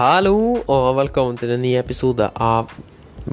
Hallo, 0.00 0.62
og 0.64 0.94
velkommen 0.96 1.36
til 1.36 1.50
en 1.52 1.60
ny 1.60 1.74
episode 1.76 2.24
av 2.40 2.70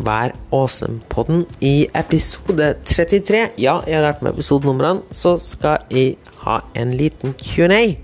Vær 0.03 0.33
awesome-podden. 0.51 1.45
I 1.63 1.85
episode 1.95 2.73
33, 2.83 3.53
ja, 3.55 3.77
jeg 3.87 3.95
har 3.95 4.03
lært 4.03 4.19
meg 4.19 4.33
episodenumrene, 4.35 5.05
så 5.07 5.37
skal 5.39 5.85
jeg 5.95 6.17
ha 6.41 6.57
en 6.75 6.91
liten 6.99 7.31
Q&A. 7.39 7.95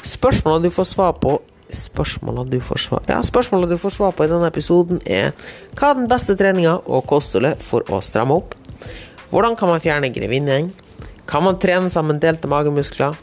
Spørsmålet 0.00 0.64
du 0.64 0.72
får 0.72 0.88
svar 0.94 1.18
på 1.20 1.34
Spørsmåla 1.68 2.46
du 2.48 2.56
Ja, 3.10 3.20
du 3.20 3.76
får 3.76 3.92
svar 3.92 4.16
på 4.16 4.24
i 4.24 4.32
denne 4.32 4.48
episoden, 4.48 5.02
er 5.04 5.36
Hva 5.76 5.90
er 5.90 6.00
den 6.00 6.08
beste 6.08 6.32
treninga 6.32 6.78
og 6.86 7.04
kostholdet 7.04 7.60
for 7.60 7.84
å 7.92 8.00
stramme 8.00 8.40
opp? 8.40 8.56
Hvordan 9.28 9.54
kan 9.54 9.68
man 9.68 9.84
fjerne 9.84 10.08
grevinnen? 10.08 10.72
Kan 11.26 11.44
man 11.44 11.60
trene 11.60 11.92
sammen 11.92 12.18
delte 12.18 12.48
magemuskler? 12.48 13.20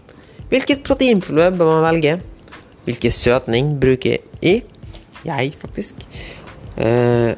Hvilket 0.54 0.86
proteinpulver 0.86 1.57
bør 1.57 1.74
man 1.74 1.89
velge? 1.89 2.20
Hvilken 2.86 3.11
søtning 3.11 3.79
bruker 3.82 4.20
jeg? 4.46 4.61
Jeg, 5.25 5.54
faktisk. 5.61 6.06
Eh, 6.78 7.34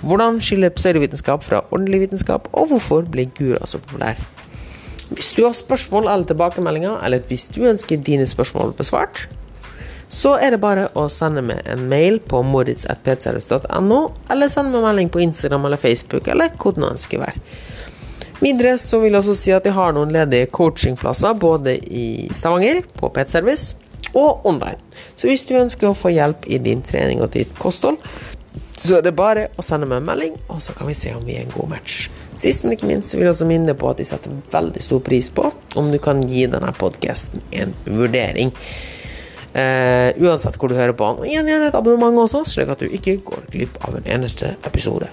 hvordan 0.00 0.40
skiller 0.40 0.72
pseudovitenskap 0.74 1.44
fra 1.44 1.64
ordentlig 1.70 2.00
vitenskap, 2.06 2.48
og 2.52 2.70
hvorfor 2.70 3.02
blir 3.08 3.32
gura 3.36 3.66
så 3.66 3.78
populær? 3.78 4.20
Hvis 5.10 5.32
du 5.36 5.44
har 5.44 5.52
spørsmål 5.52 6.08
eller 6.08 6.24
tilbakemeldinger, 6.24 7.00
eller 7.04 7.18
hvis 7.28 7.48
du 7.48 7.64
ønsker 7.66 7.96
dine 7.96 8.26
spørsmål 8.26 8.72
besvart, 8.78 9.28
så 10.10 10.34
er 10.42 10.54
det 10.54 10.60
bare 10.62 10.88
å 10.98 11.04
sende 11.12 11.42
meg 11.46 11.60
en 11.70 11.84
mail 11.90 12.18
på 12.18 12.42
moritz.pcrs.no, 12.42 14.00
eller 14.30 14.50
send 14.50 14.72
meg 14.72 14.86
melding 14.86 15.10
på 15.12 15.22
Instagram 15.22 15.68
eller 15.68 15.78
Facebook, 15.78 16.28
eller 16.28 16.50
hvor 16.58 16.74
det 16.74 16.82
nå 16.82 16.90
ønsker 16.96 17.22
være. 17.22 17.44
Videre 18.40 18.78
så 18.80 19.02
vil 19.02 19.12
jeg 19.12 19.20
også 19.20 19.36
si 19.36 19.52
at 19.52 19.66
jeg 19.68 19.76
har 19.76 19.92
noen 19.92 20.14
ledige 20.14 20.48
coachingplasser 20.50 21.36
både 21.38 21.76
i 21.84 22.30
Stavanger, 22.32 22.80
på 22.96 23.10
Pet 23.14 23.30
Service, 23.30 23.76
og 24.14 24.46
online. 24.48 24.78
Så 25.16 25.30
hvis 25.30 25.46
du 25.48 25.54
ønsker 25.58 25.90
å 25.90 25.96
få 25.96 26.12
hjelp 26.14 26.46
i 26.50 26.60
din 26.62 26.82
trening 26.86 27.22
og 27.24 27.32
ditt 27.34 27.52
kosthold, 27.58 28.00
så 28.80 28.96
er 28.96 29.04
det 29.04 29.12
bare 29.16 29.50
å 29.60 29.64
sende 29.64 29.88
meg 29.88 30.00
en 30.00 30.08
melding, 30.08 30.36
og 30.48 30.62
så 30.64 30.72
kan 30.76 30.88
vi 30.88 30.96
se 30.96 31.12
om 31.12 31.26
vi 31.26 31.36
er 31.36 31.44
en 31.44 31.52
god 31.52 31.68
match. 31.74 32.06
Sist, 32.38 32.64
men 32.64 32.76
ikke 32.76 32.88
minst, 32.88 33.12
vil 33.12 33.26
jeg 33.26 33.34
også 33.34 33.48
minne 33.48 33.74
på 33.76 33.90
at 33.90 34.00
jeg 34.00 34.08
setter 34.08 34.38
veldig 34.52 34.82
stor 34.84 35.02
pris 35.04 35.28
på 35.34 35.50
om 35.80 35.90
du 35.92 35.98
kan 36.02 36.22
gi 36.24 36.46
denne 36.48 36.72
podkasten 36.78 37.44
en 37.60 37.74
vurdering. 37.84 38.54
Uh, 39.50 40.14
uansett 40.22 40.56
hvor 40.56 40.70
du 40.70 40.78
hører 40.78 40.94
på 40.96 41.10
den. 41.10 41.20
Og 41.20 41.28
igjen 41.28 41.50
gjerne 41.50 41.68
et 41.68 41.76
abonnement 41.76 42.22
også, 42.22 42.44
slik 42.48 42.70
at 42.72 42.80
du 42.80 42.88
ikke 42.88 43.18
går 43.26 43.50
glipp 43.52 43.80
av 43.84 43.98
en 43.98 44.08
eneste 44.16 44.54
episode. 44.64 45.10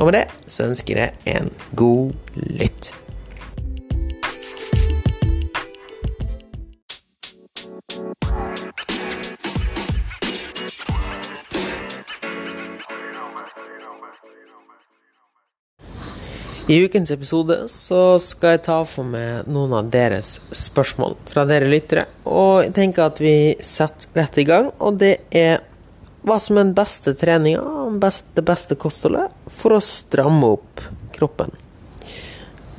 Og 0.00 0.08
med 0.08 0.16
det 0.18 0.26
så 0.50 0.66
ønsker 0.66 1.04
jeg 1.04 1.36
en 1.36 1.52
god 1.78 2.40
lytt. 2.58 2.90
I 16.64 16.78
ukens 16.80 17.10
episode 17.12 17.58
så 17.68 18.14
skal 18.24 18.54
jeg 18.54 18.62
ta 18.64 18.78
for 18.88 19.04
meg 19.04 19.44
noen 19.52 19.74
av 19.76 19.90
deres 19.92 20.38
spørsmål 20.48 21.18
fra 21.28 21.42
dere 21.44 21.68
lyttere. 21.68 22.06
Og 22.24 22.62
jeg 22.64 22.72
tenker 22.78 23.04
at 23.04 23.20
vi 23.20 23.52
setter 23.60 24.08
rett 24.16 24.38
i 24.40 24.46
gang, 24.48 24.70
og 24.80 24.96
det 25.02 25.18
er 25.28 25.60
hva 26.24 26.38
som 26.40 26.56
er 26.56 26.64
den 26.64 26.72
beste 26.78 27.12
treninga 27.20 27.60
det 28.00 28.46
beste 28.48 28.80
kostholdet 28.80 29.28
for 29.52 29.76
å 29.76 29.82
stramme 29.84 30.54
opp 30.56 30.80
kroppen. 31.12 31.52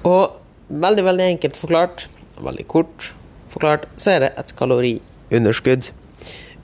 Og 0.01 0.33
veldig, 0.73 1.05
veldig 1.05 1.31
enkelt 1.35 1.61
forklart, 1.61 2.09
veldig 2.41 2.65
kort 2.65 3.11
forklart, 3.53 3.85
så 4.01 4.15
er 4.15 4.25
det 4.25 4.35
et 4.41 4.57
kaloriunderskudd 4.57 5.93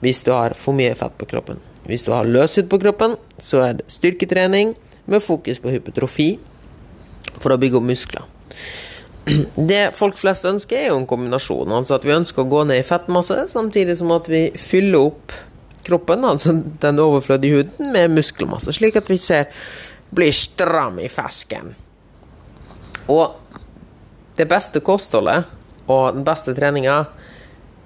hvis 0.02 0.26
du 0.26 0.34
har 0.34 0.58
for 0.58 0.74
mye 0.74 0.98
fett 0.98 1.14
på 1.22 1.30
kroppen. 1.30 1.62
Hvis 1.86 2.02
du 2.02 2.10
har 2.18 2.26
løshud 2.26 2.66
på 2.66 2.82
kroppen, 2.82 3.14
så 3.38 3.62
er 3.62 3.78
det 3.78 3.92
styrketrening 3.94 4.74
med 5.06 5.22
fokus 5.22 5.62
på 5.62 5.70
hypotrofi 5.70 6.32
for 7.38 7.54
å 7.54 7.60
bygge 7.60 7.80
opp 7.80 7.88
muskler. 7.88 8.26
Det 9.70 9.82
folk 9.96 10.18
flest 10.18 10.46
ønsker, 10.48 10.78
er 10.78 10.90
jo 10.90 10.98
en 11.00 11.08
kombinasjon. 11.08 11.72
Altså 11.72 11.96
at 11.96 12.06
vi 12.06 12.14
ønsker 12.16 12.44
å 12.44 12.50
gå 12.50 12.64
ned 12.68 12.82
i 12.82 12.86
fettmasse, 12.86 13.46
samtidig 13.52 13.96
som 14.00 14.12
at 14.16 14.28
vi 14.30 14.48
fyller 14.58 15.08
opp 15.12 15.36
kroppen, 15.86 16.24
altså 16.26 16.54
den 16.82 17.00
overflødige 17.02 17.62
huden, 17.62 17.92
med 17.94 18.12
muskelmasse, 18.14 18.74
slik 18.74 18.98
at 19.00 19.10
vi 19.10 19.18
ser 19.18 19.50
blir 20.12 20.34
stram 20.36 21.00
i 21.00 21.08
fesken. 21.10 21.72
Og 23.10 23.32
det 24.36 24.46
beste 24.48 24.82
kostholdet 24.84 25.48
og 25.90 26.14
den 26.16 26.24
beste 26.26 26.54
treninga 26.56 27.02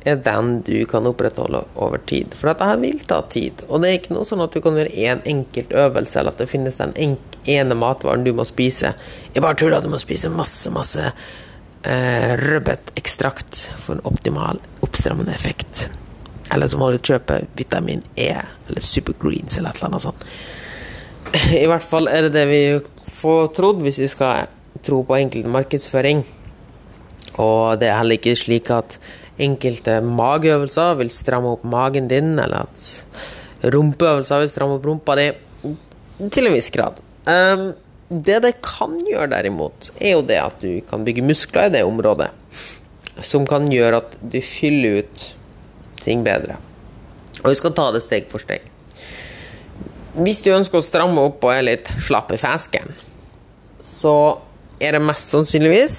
er 0.06 0.20
den 0.22 0.60
du 0.66 0.76
kan 0.88 1.06
opprettholde 1.08 1.64
over 1.74 1.98
tid. 2.06 2.34
For 2.38 2.50
dette 2.50 2.68
her 2.68 2.78
vil 2.82 3.00
ta 3.08 3.20
tid. 3.32 3.64
Og 3.66 3.82
det 3.82 3.90
er 3.90 3.98
ikke 3.98 4.14
noe 4.14 4.28
sånn 4.28 4.44
at 4.44 4.54
du 4.54 4.62
kan 4.64 4.78
gjøre 4.78 4.94
én 4.94 5.16
en 5.16 5.24
enkelt 5.32 5.74
øvelse, 5.74 6.20
eller 6.20 6.36
at 6.36 6.42
det 6.42 6.50
finnes 6.50 6.78
den 6.78 6.94
ene 7.46 7.78
matvaren 7.78 8.24
du 8.26 8.32
må 8.36 8.46
spise. 8.46 8.94
Jeg 9.34 9.44
bare 9.44 9.58
tuller, 9.58 9.82
du 9.82 9.90
må 9.90 10.00
spise 10.02 10.30
masse, 10.32 10.70
masse 10.74 11.10
eh, 11.10 12.32
rødbetekstrakt 12.42 13.66
for 13.82 13.96
en 13.96 14.04
optimal 14.08 14.62
oppstrammende 14.86 15.34
effekt. 15.34 15.88
Eller 16.54 16.70
så 16.70 16.78
må 16.78 16.92
du 16.94 17.00
kjøpe 17.02 17.42
vitamin 17.58 18.04
E 18.14 18.30
eller 18.30 18.84
Supergreens 18.84 19.58
eller 19.58 19.72
et 19.72 19.80
eller 19.80 19.90
annet 19.90 20.06
sånt. 20.06 20.26
I 21.64 21.66
hvert 21.66 21.86
fall 21.86 22.06
er 22.10 22.28
det 22.28 22.36
det 22.36 22.46
vi 22.50 22.62
får 23.18 23.50
trodd 23.56 23.82
hvis 23.82 23.98
vi 24.04 24.10
skal 24.10 24.46
tro 24.86 25.02
på 25.06 25.18
enkel 25.18 25.48
markedsføring. 25.50 26.22
Og 27.42 27.80
det 27.80 27.90
er 27.90 27.98
heller 27.98 28.20
ikke 28.20 28.36
slik 28.38 28.70
at 28.72 28.98
enkelte 29.42 29.98
mageøvelser 30.04 30.96
vil 31.00 31.10
stramme 31.12 31.56
opp 31.56 31.64
magen 31.68 32.08
din, 32.10 32.36
eller 32.40 32.66
at 32.66 33.72
rumpeøvelser 33.74 34.44
vil 34.44 34.52
stramme 34.52 34.78
opp 34.78 34.86
rumpa 34.88 35.16
di. 35.18 35.26
Til 36.32 36.48
en 36.48 36.56
viss 36.56 36.70
grad. 36.72 37.00
Um, 37.26 37.72
det 38.08 38.38
det 38.44 38.52
kan 38.64 38.94
gjøre, 39.02 39.32
derimot, 39.34 39.90
er 39.98 40.14
jo 40.14 40.22
det 40.24 40.38
at 40.40 40.60
du 40.62 40.80
kan 40.88 41.04
bygge 41.04 41.24
muskler 41.26 41.68
i 41.68 41.74
det 41.74 41.82
området. 41.84 42.30
Som 43.24 43.48
kan 43.48 43.66
gjøre 43.72 44.00
at 44.04 44.16
du 44.20 44.38
fyller 44.44 45.02
ut 45.02 45.26
ting 46.04 46.22
bedre. 46.24 46.60
Og 47.42 47.50
vi 47.50 47.58
skal 47.58 47.74
ta 47.76 47.90
det 47.94 48.04
steg 48.04 48.30
for 48.30 48.42
steg. 48.42 48.64
Hvis 50.16 50.40
du 50.44 50.52
ønsker 50.54 50.80
å 50.80 50.84
stramme 50.84 51.26
opp 51.28 51.44
og 51.44 51.52
er 51.52 51.66
litt 51.66 51.90
slapp 52.06 52.30
i 52.32 52.40
fesken, 52.40 52.94
så 53.84 54.14
er 54.80 54.96
det 54.96 55.04
mest 55.04 55.32
sannsynligvis 55.32 55.98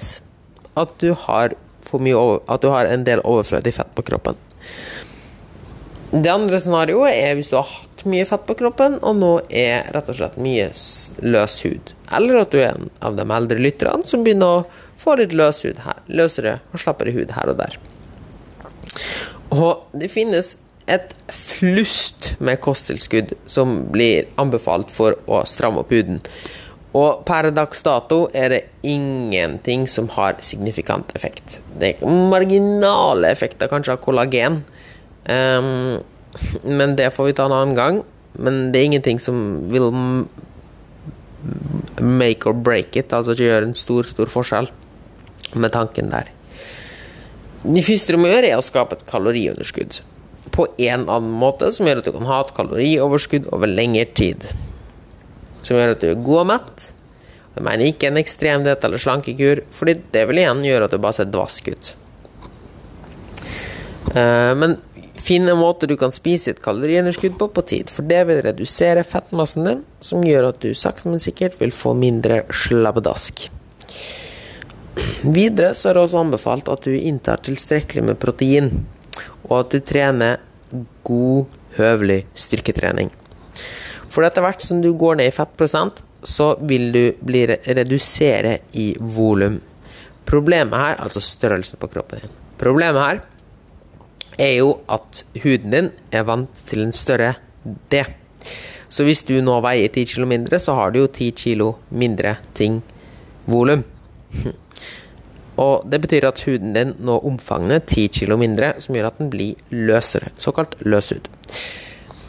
at 0.78 0.94
du 1.02 1.12
har 1.26 1.54
for 1.88 2.04
mye 2.04 2.16
over, 2.18 2.42
at 2.46 2.62
du 2.62 2.70
har 2.72 2.88
en 2.88 3.04
del 3.06 3.24
overflødig 3.24 3.74
fett 3.80 3.92
på 3.96 4.04
kroppen. 4.10 4.38
Det 6.10 6.30
andre 6.32 6.56
scenarioet 6.60 7.12
er 7.12 7.34
hvis 7.36 7.50
du 7.52 7.58
har 7.58 7.68
hatt 7.68 8.04
mye 8.08 8.24
fett 8.28 8.46
på 8.48 8.56
kroppen, 8.56 8.96
og 9.04 9.18
nå 9.18 9.32
er 9.48 9.90
rett 9.92 10.08
og 10.08 10.16
slett 10.16 10.38
mye 10.40 10.70
løs 11.24 11.58
hud. 11.66 11.92
Eller 12.16 12.42
at 12.42 12.54
du 12.54 12.60
er 12.62 12.70
en 12.70 12.88
av 13.04 13.18
de 13.18 13.26
eldre 13.36 13.60
lytterne 13.60 14.08
som 14.08 14.24
begynner 14.24 14.60
å 14.60 14.64
få 14.98 15.18
litt 15.20 15.36
løs 15.36 15.60
hud 15.66 15.82
her, 15.84 16.00
løsere 16.08 16.58
og 16.72 16.80
slappere 16.80 17.12
hud 17.16 17.34
her 17.36 17.52
og 17.52 17.60
der. 17.60 17.76
Og 19.52 19.84
det 19.96 20.10
finnes 20.12 20.54
et 20.88 21.12
flust 21.32 22.32
med 22.40 22.62
kosttilskudd 22.64 23.34
som 23.50 23.82
blir 23.92 24.30
anbefalt 24.40 24.92
for 24.92 25.18
å 25.28 25.42
stramme 25.48 25.84
opp 25.84 25.92
huden. 25.92 26.22
Og 26.96 27.24
per 27.28 27.50
dags 27.52 27.82
dato 27.84 28.22
er 28.32 28.52
det 28.52 28.60
ingenting 28.86 29.84
som 29.90 30.08
har 30.14 30.38
signifikant 30.40 31.12
effekt. 31.18 31.58
Det 31.76 31.98
er 31.98 32.20
marginale 32.30 33.28
effekter 33.28 33.68
kanskje 33.68 33.96
av 33.98 34.00
kollagen, 34.04 34.62
um, 35.28 35.98
men 36.64 36.96
det 36.96 37.10
får 37.12 37.28
vi 37.28 37.36
ta 37.36 37.48
en 37.48 37.56
annen 37.56 37.76
gang. 37.76 38.00
Men 38.38 38.70
det 38.72 38.80
er 38.80 38.88
ingenting 38.88 39.20
som 39.20 39.68
vil 39.68 39.90
make 42.00 42.46
or 42.48 42.54
break 42.54 42.96
it, 42.96 43.12
altså 43.12 43.34
ikke 43.34 43.48
gjøre 43.48 43.68
en 43.68 43.76
stor, 43.76 44.06
stor 44.08 44.30
forskjell 44.30 44.70
med 45.58 45.72
tanken 45.74 46.12
der. 46.12 46.30
Det 47.64 47.82
første 47.84 48.14
du 48.14 48.20
må 48.22 48.30
gjøre, 48.30 48.52
er 48.52 48.60
å 48.60 48.64
skape 48.64 48.96
et 48.96 49.06
kaloriunderskudd 49.08 50.00
på 50.54 50.66
en 50.88 51.04
annen 51.10 51.34
måte, 51.40 51.68
som 51.74 51.86
gjør 51.86 52.00
at 52.00 52.08
du 52.08 52.14
kan 52.14 52.28
ha 52.30 52.40
et 52.44 52.54
kalorioverskudd 52.56 53.50
over 53.54 53.70
lengre 53.70 54.06
tid 54.16 54.46
som 55.62 55.76
gjør 55.76 55.94
at 55.94 56.02
du 56.02 56.10
er 56.10 56.24
god 56.24 56.42
og 56.42 56.50
mett. 56.52 56.88
Jeg 57.58 57.66
mener 57.66 57.90
ikke 57.90 58.10
en 58.10 58.20
ekstrem 58.20 58.66
diett 58.66 58.84
eller 58.86 59.02
slankekur, 59.02 59.64
fordi 59.74 59.96
det 60.14 60.26
vil 60.30 60.42
igjen 60.44 60.60
gjøre 60.66 60.86
at 60.86 60.94
du 60.94 61.00
bare 61.02 61.16
ser 61.16 61.32
dvask 61.32 61.72
ut. 61.72 61.88
Uh, 64.14 64.54
men 64.56 64.78
finn 65.18 65.48
en 65.50 65.58
måte 65.58 65.88
du 65.90 65.96
kan 65.98 66.14
spise 66.14 66.52
et 66.52 66.62
kaloriunderskudd 66.64 67.36
på 67.40 67.50
på 67.52 67.64
tid, 67.72 67.90
for 67.92 68.06
det 68.06 68.22
vil 68.30 68.42
redusere 68.46 69.04
fettmassen 69.04 69.66
din, 69.66 69.84
som 70.00 70.24
gjør 70.24 70.52
at 70.52 70.62
du 70.62 70.70
sakte, 70.78 71.10
men 71.10 71.22
sikkert 71.22 71.58
vil 71.60 71.74
få 71.74 71.94
mindre 71.98 72.44
slabbedask. 72.54 73.48
Videre 75.22 75.74
så 75.74 75.90
er 75.90 75.98
det 75.98 76.04
også 76.06 76.22
anbefalt 76.22 76.70
at 76.70 76.86
du 76.86 76.94
inntar 76.94 77.42
tilstrekkelig 77.42 78.06
med 78.12 78.20
protein, 78.22 78.70
og 79.48 79.60
at 79.60 79.74
du 79.74 79.82
trener 79.82 80.38
god, 81.06 81.48
høvelig 81.78 82.22
styrketrening. 82.38 83.10
For 84.08 84.24
etter 84.26 84.44
hvert 84.44 84.64
som 84.64 84.82
du 84.82 84.92
går 84.96 85.18
ned 85.20 85.30
i 85.30 85.34
fettprosent, 85.34 86.02
så 86.24 86.54
vil 86.66 86.90
du 86.92 87.02
bli 87.24 87.44
redusere 87.46 88.58
i 88.80 88.90
volum. 88.98 89.60
Problemet 90.28 90.76
her, 90.76 90.98
altså 91.00 91.22
størrelsen 91.24 91.80
på 91.80 91.88
kroppen 91.88 92.20
din 92.20 92.32
Problemet 92.58 93.00
her 93.00 93.20
er 94.38 94.54
jo 94.58 94.72
at 94.90 95.22
huden 95.42 95.72
din 95.72 95.90
er 96.12 96.26
vant 96.26 96.64
til 96.68 96.82
en 96.84 96.92
større 96.92 97.34
D. 97.64 98.02
Så 98.88 99.04
hvis 99.06 99.22
du 99.28 99.38
nå 99.44 99.58
veier 99.64 99.88
10 99.88 100.04
kilo 100.12 100.26
mindre, 100.26 100.58
så 100.58 100.74
har 100.74 100.92
du 100.92 101.00
jo 101.02 101.06
10 101.06 101.30
kilo 101.36 101.72
mindre 101.90 102.36
ting 102.54 102.80
volum. 103.46 103.84
Og 105.64 105.86
det 105.90 106.00
betyr 106.00 106.28
at 106.28 106.42
huden 106.46 106.74
din 106.74 106.94
nå 107.02 107.18
omfavner 107.26 107.82
10 107.82 108.06
kilo 108.20 108.38
mindre, 108.38 108.74
som 108.78 108.94
gjør 108.94 109.10
at 109.10 109.18
den 109.18 109.30
blir 109.30 109.58
løsere. 109.74 110.30
Såkalt 110.38 110.76
løs 110.80 111.10
løshud. 111.10 111.30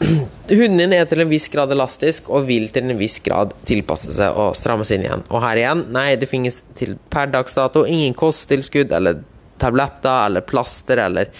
Huden 0.00 0.78
din 0.80 0.94
er 0.96 1.04
til 1.06 1.20
en 1.22 1.30
viss 1.30 1.48
grad 1.52 1.72
elastisk 1.74 2.30
og 2.32 2.46
vil 2.48 2.70
til 2.72 2.88
en 2.88 2.98
viss 2.98 3.18
grad 3.22 3.52
tilpasse 3.68 4.14
seg 4.16 4.36
og 4.40 4.56
strammes 4.58 4.90
inn 4.94 5.04
igjen. 5.04 5.24
Og 5.28 5.44
her 5.44 5.60
igjen, 5.60 5.84
nei, 5.92 6.14
det 6.20 6.30
finnes 6.30 6.62
til 6.78 6.96
per 7.12 7.28
dags 7.32 7.54
dato 7.56 7.84
ingen 7.84 8.16
kosttilskudd 8.16 8.94
eller 8.96 9.20
tabletter 9.60 10.26
eller 10.26 10.46
plaster 10.46 11.04
eller 11.04 11.30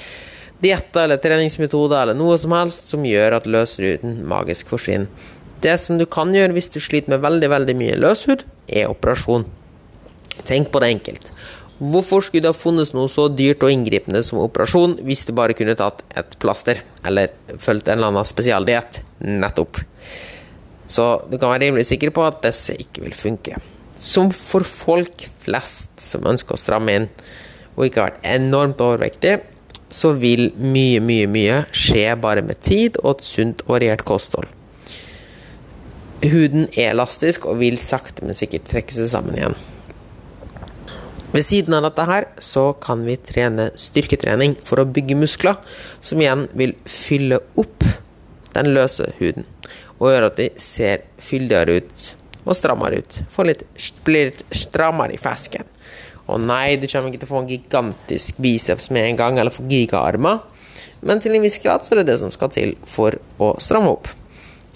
dietter 0.60 1.06
eller 1.06 1.20
treningsmetoder 1.22 2.02
eller 2.02 2.18
noe 2.18 2.36
som 2.38 2.52
helst 2.52 2.92
som 2.92 3.06
gjør 3.06 3.38
at 3.38 3.48
løsruten 3.48 4.20
magisk 4.28 4.74
forsvinner. 4.74 5.08
Det 5.60 5.76
som 5.80 5.98
du 6.00 6.06
kan 6.08 6.32
gjøre 6.32 6.54
hvis 6.56 6.70
du 6.72 6.78
sliter 6.80 7.12
med 7.12 7.24
veldig, 7.24 7.48
veldig 7.52 7.76
mye 7.76 7.96
løshud, 8.00 8.44
er 8.68 8.92
operasjon. 8.92 9.44
Tenk 10.48 10.70
på 10.72 10.80
det 10.80 10.92
enkelt. 10.94 11.26
Hvorfor 11.80 12.20
skulle 12.20 12.44
det 12.44 12.52
ha 12.52 12.56
funnes 12.56 12.90
noe 12.92 13.08
så 13.08 13.24
dyrt 13.32 13.62
og 13.64 13.72
inngripende 13.72 14.20
som 14.26 14.42
operasjon 14.42 14.98
hvis 15.06 15.24
du 15.24 15.32
bare 15.36 15.56
kunne 15.56 15.76
tatt 15.78 16.02
et 16.12 16.34
plaster, 16.42 16.82
eller 17.08 17.32
fulgt 17.56 17.88
en 17.88 17.96
eller 17.96 18.12
annen 18.12 18.28
spesialdiett? 18.28 19.00
Nettopp. 19.24 19.80
Så 20.90 21.06
du 21.30 21.38
kan 21.38 21.54
være 21.54 21.68
rimelig 21.68 21.86
sikker 21.88 22.12
på 22.12 22.26
at 22.26 22.42
disse 22.44 22.76
ikke 22.76 23.06
vil 23.06 23.16
funke. 23.16 23.56
Som 23.96 24.28
for 24.34 24.66
folk 24.66 25.24
flest 25.40 26.04
som 26.04 26.28
ønsker 26.28 26.56
å 26.56 26.60
stramme 26.60 26.98
inn, 26.98 27.08
og 27.76 27.86
ikke 27.86 28.02
har 28.02 28.12
vært 28.12 28.28
enormt 28.28 28.84
overvektig, 28.84 29.38
så 29.90 30.12
vil 30.20 30.50
mye, 30.60 31.00
mye, 31.00 31.26
mye 31.30 31.58
skje 31.72 32.12
bare 32.20 32.44
med 32.44 32.60
tid 32.60 33.00
og 33.00 33.16
et 33.16 33.26
sunt 33.26 33.64
og 33.64 33.76
variert 33.78 34.04
kosthold. 34.06 34.52
Huden 36.20 36.68
er 36.76 36.92
elastisk 36.92 37.48
og 37.48 37.62
vil 37.62 37.80
sakte, 37.80 38.26
men 38.26 38.36
sikkert 38.36 38.68
trekke 38.68 38.92
seg 38.92 39.08
sammen 39.16 39.38
igjen. 39.40 39.56
Ved 41.30 41.44
siden 41.46 41.76
av 41.78 41.84
dette 41.86 42.04
her 42.08 42.24
så 42.42 42.72
kan 42.82 43.04
vi 43.06 43.14
trene 43.22 43.68
styrketrening 43.78 44.56
for 44.66 44.82
å 44.82 44.88
bygge 44.90 45.14
muskler, 45.14 45.60
som 46.02 46.18
igjen 46.18 46.48
vil 46.58 46.74
fylle 46.90 47.38
opp 47.60 47.86
den 48.56 48.72
løse 48.74 49.12
huden. 49.20 49.46
Og 50.00 50.10
gjøre 50.10 50.30
at 50.32 50.40
de 50.40 50.48
ser 50.58 51.04
fyldigere 51.22 51.78
ut 51.78 52.06
og 52.40 52.56
strammere 52.58 52.98
ut. 53.04 53.20
Litt, 53.46 53.62
blir 54.02 54.32
litt 54.32 54.42
strammere 54.50 55.14
i 55.14 55.22
fesken. 55.22 55.68
Og 56.26 56.42
nei, 56.42 56.78
du 56.82 56.88
kommer 56.90 57.10
ikke 57.10 57.22
til 57.22 57.30
å 57.30 57.34
få 57.36 57.44
en 57.44 57.50
gigantisk 57.50 58.42
biceps 58.42 58.90
med 58.90 59.12
en 59.12 59.22
gang, 59.22 59.38
eller 59.38 59.54
få 59.54 59.68
gigaarmer. 59.70 60.42
Men 61.06 61.22
til 61.22 61.36
en 61.36 61.46
viss 61.46 61.62
grad 61.62 61.86
så 61.86 61.94
er 61.94 62.02
det 62.02 62.10
det 62.10 62.20
som 62.24 62.34
skal 62.34 62.50
til 62.54 62.74
for 62.90 63.14
å 63.38 63.54
stramme 63.62 63.94
opp. 63.94 64.10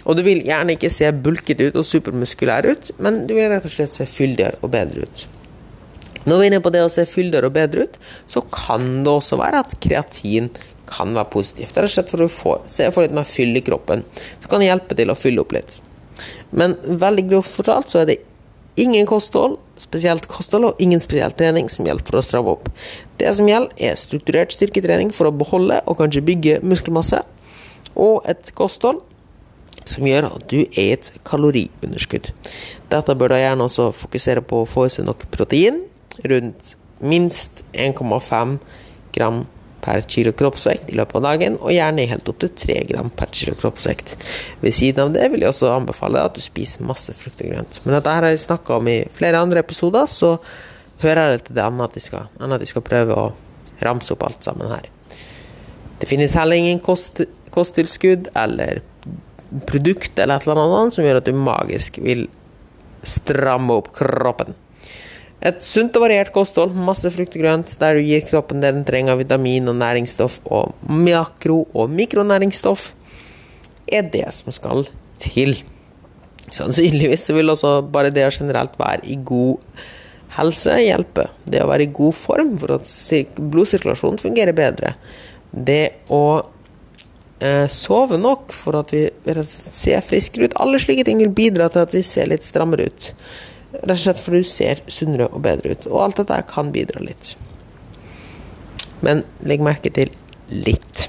Og 0.05 0.19
du 0.19 0.23
vil 0.23 0.45
gjerne 0.47 0.77
ikke 0.77 0.93
se 0.93 1.11
bulket 1.11 1.67
ut 1.67 1.79
og 1.81 1.87
supermuskulær 1.89 2.69
ut, 2.71 2.95
men 3.03 3.25
du 3.27 3.35
vil 3.35 3.49
rett 3.51 3.67
og 3.67 3.75
slett 3.75 3.97
se 3.97 4.07
fyldigere 4.07 4.61
og 4.63 4.71
bedre 4.75 5.09
ut. 5.09 5.27
Når 6.25 6.39
vi 6.39 6.45
er 6.47 6.53
inne 6.53 6.63
på 6.65 6.73
det 6.73 6.85
å 6.85 6.93
se 6.93 7.05
fyldigere 7.09 7.51
og 7.51 7.57
bedre 7.57 7.87
ut, 7.89 7.99
så 8.31 8.45
kan 8.53 9.03
det 9.05 9.13
også 9.13 9.39
være 9.41 9.65
at 9.65 9.75
kreatin 9.85 10.51
kan 10.89 11.15
være 11.17 11.33
positivt. 11.33 11.77
Rett 11.77 11.89
og 11.89 11.95
slett 11.95 12.13
for 12.13 12.25
å 12.25 12.31
få, 12.31 12.55
se 12.71 12.89
for 12.93 13.05
litt 13.05 13.17
mer 13.17 13.29
fyll 13.29 13.57
i 13.57 13.65
kroppen. 13.65 14.05
Så 14.41 14.51
kan 14.51 14.63
det 14.63 14.71
hjelpe 14.71 14.97
til 14.99 15.13
å 15.13 15.19
fylle 15.19 15.45
opp 15.45 15.55
litt. 15.57 15.81
Men 16.55 16.77
veldig 16.85 17.27
grovt 17.31 17.57
fortalt 17.57 17.93
så 17.93 18.03
er 18.03 18.11
det 18.13 18.21
ingen 18.81 19.07
kosthold, 19.07 19.57
spesielt 19.79 20.27
kosthold, 20.31 20.69
og 20.71 20.83
ingen 20.83 21.03
spesiell 21.03 21.35
trening 21.37 21.71
som 21.71 21.87
hjelper 21.87 22.11
for 22.15 22.21
å 22.21 22.27
stramme 22.27 22.55
opp. 22.57 22.69
Det 23.21 23.31
som 23.39 23.49
gjelder, 23.49 23.75
er 23.79 23.99
strukturert 23.99 24.55
styrketrening 24.55 25.13
for 25.15 25.31
å 25.31 25.35
beholde 25.35 25.81
og 25.87 25.99
kanskje 26.01 26.25
bygge 26.27 26.61
muskelmasse, 26.67 27.23
og 27.95 28.27
et 28.31 28.51
kosthold 28.59 29.03
som 29.87 30.07
gjør 30.09 30.31
at 30.31 30.47
du 30.51 30.63
er 30.65 30.95
et 30.97 31.11
kaloriunderskudd. 31.29 32.31
Dette 32.91 33.17
bør 33.19 33.35
da 33.35 33.41
gjerne 33.43 33.67
også 33.69 33.91
fokusere 33.95 34.43
på 34.43 34.63
å 34.63 34.69
få 34.69 34.89
i 34.89 34.95
seg 34.95 35.07
nok 35.07 35.27
protein, 35.35 35.83
rundt 36.23 36.77
minst 37.05 37.65
1,5 37.73 38.59
gram 39.15 39.45
per 39.85 40.01
kilo 40.09 40.33
kroppsvekt 40.33 40.89
i 40.93 40.97
løpet 40.97 41.19
av 41.19 41.25
dagen, 41.27 41.59
og 41.61 41.75
gjerne 41.75 42.07
helt 42.09 42.29
opp 42.31 42.39
til 42.41 42.53
3 42.57 42.79
gram 42.89 43.11
per 43.13 43.33
kilo 43.37 43.57
kroppsvekt. 43.59 44.15
Ved 44.63 44.77
siden 44.77 45.03
av 45.05 45.13
det 45.17 45.29
vil 45.33 45.45
jeg 45.45 45.53
også 45.53 45.75
anbefale 45.75 46.23
at 46.25 46.37
du 46.37 46.41
spiser 46.45 46.87
masse 46.89 47.13
frukt 47.19 47.43
og 47.45 47.53
grønt. 47.53 47.81
Men 47.85 47.99
dette 47.99 48.15
har 48.17 48.29
jeg 48.29 48.41
snakka 48.47 48.79
om 48.79 48.89
i 48.89 49.03
flere 49.13 49.43
andre 49.45 49.61
episoder, 49.61 50.09
så 50.09 50.39
hører 51.05 51.35
jeg 51.35 51.45
til 51.45 51.59
det 51.59 51.67
annet 51.67 51.99
jeg 51.99 52.09
skal, 52.09 52.33
at 52.41 52.63
de 52.63 52.71
skal 52.71 52.87
prøve 52.87 53.19
å 53.19 53.29
ramse 53.85 54.15
opp 54.15 54.25
alt 54.25 54.47
sammen 54.47 54.73
her. 54.73 54.89
Det 56.01 56.09
finnes 56.09 56.35
heller 56.39 56.59
ingen 56.59 56.81
kost, 56.83 57.21
kosttilskudd 57.55 58.33
eller 58.39 58.81
produkt 59.69 60.19
eller 60.19 60.41
et 60.41 60.49
eller 60.49 60.63
annet 60.65 60.97
som 60.97 61.05
gjør 61.07 61.21
at 61.21 61.29
du 61.29 61.37
magisk 61.37 62.01
vil 62.03 62.27
stramme 63.05 63.77
opp 63.77 63.93
kroppen. 63.95 64.57
Et 65.45 65.59
sunt 65.61 65.93
og 65.99 66.07
variert 66.07 66.33
kosthold, 66.33 66.73
masse 66.73 67.11
frukt 67.13 67.35
og 67.37 67.43
grønt, 67.43 67.75
der 67.81 67.99
du 67.99 68.07
gir 68.07 68.25
kroppen 68.25 68.63
det 68.63 68.71
den 68.73 68.87
trenger 68.89 69.13
av 69.13 69.21
vitamin 69.21 69.69
og 69.69 69.77
næringsstoff 69.77 70.39
og 70.49 70.73
makro- 70.89 71.67
og 71.77 71.93
mikronæringsstoff, 71.93 72.95
er 73.93 74.09
det 74.09 74.25
som 74.33 74.55
skal 74.57 74.87
til. 75.21 75.59
Sannsynligvis 76.49 77.29
vil 77.37 77.53
også 77.53 77.77
bare 77.93 78.13
det 78.15 78.25
å 78.25 78.33
generelt 78.33 78.79
være 78.81 79.05
i 79.05 79.19
god 79.21 79.61
helse 80.39 80.81
hjelpe. 80.81 81.29
Det 81.45 81.63
å 81.63 81.69
være 81.71 81.87
i 81.87 81.93
god 81.95 82.17
form 82.17 82.57
for 82.61 82.79
at 82.79 83.39
blodsirkulasjonen 83.39 84.21
fungerer 84.23 84.57
bedre. 84.57 84.95
Det 85.53 86.09
å 86.13 86.25
eh, 87.39 87.67
sove 87.71 88.19
nok 88.21 88.53
for 88.55 88.81
at 88.81 88.95
vi 88.95 89.07
ser 89.55 90.05
friskere 90.05 90.49
ut. 90.49 90.61
Alle 90.63 90.81
slike 90.83 91.07
ting 91.07 91.21
vil 91.23 91.35
bidra 91.37 91.69
til 91.69 91.85
at 91.85 91.95
vi 91.95 92.05
ser 92.07 92.33
litt 92.33 92.47
strammere 92.47 92.89
ut. 92.89 93.13
Rett 93.83 93.97
og 93.97 94.03
slett 94.05 94.23
fordi 94.23 94.43
du 94.45 94.49
ser 94.49 94.83
sunnere 94.93 95.29
og 95.33 95.43
bedre 95.45 95.75
ut. 95.75 95.87
Og 95.91 96.01
alt 96.05 96.21
dette 96.23 96.41
kan 96.51 96.71
bidra 96.75 97.03
litt. 97.03 97.35
Men 99.05 99.25
legg 99.45 99.65
merke 99.65 99.91
til 99.93 100.13
litt. 100.53 101.09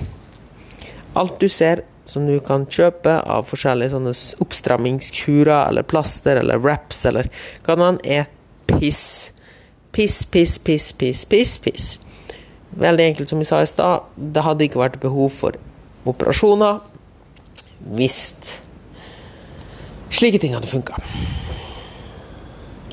Alt 1.15 1.37
du 1.39 1.47
ser 1.51 1.85
som 2.05 2.25
du 2.27 2.37
kan 2.43 2.65
kjøpe 2.69 3.17
av 3.21 3.47
forskjellige 3.49 3.93
sånne 3.95 4.13
oppstrammingskurer 4.43 5.69
eller 5.69 5.85
plaster 5.87 6.37
eller 6.41 6.61
wraps 6.61 7.05
eller 7.09 7.29
hva 7.65 7.77
det 7.79 8.17
er, 8.17 8.27
piss. 8.69 9.31
Piss, 9.95 10.23
piss, 10.27 10.57
piss, 10.59 10.91
piss, 10.93 11.23
piss, 11.25 11.55
piss. 11.63 11.87
Veldig 12.75 13.05
enkelt 13.11 13.31
som 13.31 13.39
vi 13.39 13.47
sa 13.47 13.61
i 13.63 13.69
stad, 13.69 14.09
det 14.17 14.43
hadde 14.43 14.67
ikke 14.67 14.81
vært 14.81 14.99
behov 15.03 15.31
for 15.31 15.55
operasjoner 16.05 16.83
hvis 17.95 18.19
slike 20.15 20.41
ting 20.41 20.55
hadde 20.57 20.69
funka. 20.69 20.99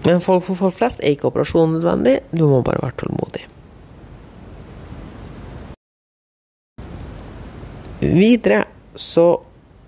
Men 0.05 0.23
folk 0.23 0.45
for 0.49 0.59
folk 0.59 0.75
flest 0.75 1.03
er 1.03 1.15
ikke 1.15 1.29
operasjon 1.31 1.77
nødvendig, 1.77 2.19
du 2.35 2.47
må 2.51 2.63
bare 2.67 2.83
være 2.83 2.99
tålmodig. 3.05 3.45
Videre 8.03 8.65
så 8.99 9.37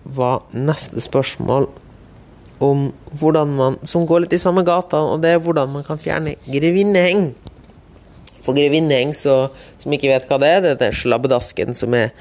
var 0.04 0.44
neste 0.54 1.02
spørsmål 1.02 1.66
om 2.62 2.92
hvordan 3.18 3.50
man 3.56 3.78
Som 3.83 4.06
går 4.06 4.25
litt 4.25 4.37
i 4.37 4.38
samme 4.38 4.62
gata, 4.62 4.97
og 4.97 5.23
det 5.23 5.35
er 5.35 5.42
hvordan 5.42 5.73
man 5.73 5.85
kan 5.85 5.99
fjerne 5.99 6.37
grevinneheng. 6.47 7.35
For 8.44 8.54
grevinneheng, 8.54 9.14
som 9.16 9.92
ikke 9.92 10.12
vet 10.12 10.28
hva 10.28 10.38
det 10.38 10.49
er, 10.49 10.61
det 10.78 10.88
er 10.88 10.94
slabbedasken 10.94 11.75
som 11.75 11.94
er 11.94 12.12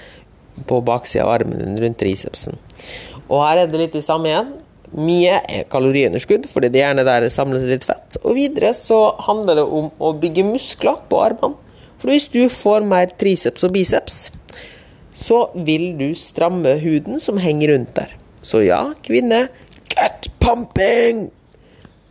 på 0.67 0.81
baksida 0.85 1.25
av 1.25 1.33
armen 1.35 1.77
rundt 1.79 1.99
tricepsen. 1.99 2.57
Og 3.27 3.43
her 3.43 3.63
er 3.63 3.71
det 3.71 3.79
litt 3.79 3.95
det 3.97 4.03
samme 4.05 4.31
igjen. 4.31 4.53
Mye 4.93 5.39
er 5.49 5.65
kaloriunderskudd, 5.73 6.45
fordi 6.51 6.69
det 6.73 6.83
gjerne 6.83 7.05
der 7.07 7.25
samles 7.33 7.65
litt 7.65 7.85
fett. 7.87 8.19
Og 8.21 8.37
videre 8.37 8.73
så 8.77 9.15
handler 9.25 9.57
det 9.57 9.65
om 9.65 9.89
å 9.97 10.13
bygge 10.21 10.45
muskler 10.45 11.01
på 11.09 11.21
armene. 11.23 11.57
For 11.97 12.11
hvis 12.11 12.27
du 12.29 12.43
får 12.51 12.83
mer 12.85 13.13
triceps 13.17 13.63
og 13.65 13.73
biceps, 13.73 14.27
så 15.13 15.47
vil 15.65 15.93
du 15.97 16.09
stramme 16.17 16.75
huden 16.81 17.21
som 17.23 17.39
henger 17.41 17.73
rundt 17.73 17.93
der. 17.95 18.13
Så 18.43 18.61
ja, 18.65 18.81
kvinne, 19.05 19.47
get 19.93 20.27
pumping! 20.43 21.29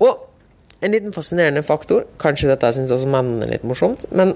Og 0.03 0.29
en 0.83 0.95
liten 0.95 1.15
fascinerende 1.15 1.63
faktor, 1.63 2.07
kanskje 2.19 2.51
dette 2.51 2.73
syns 2.75 2.95
også 2.95 3.11
mennene 3.11 3.47
er 3.47 3.55
litt 3.57 3.67
morsomt, 3.69 4.07
men 4.11 4.35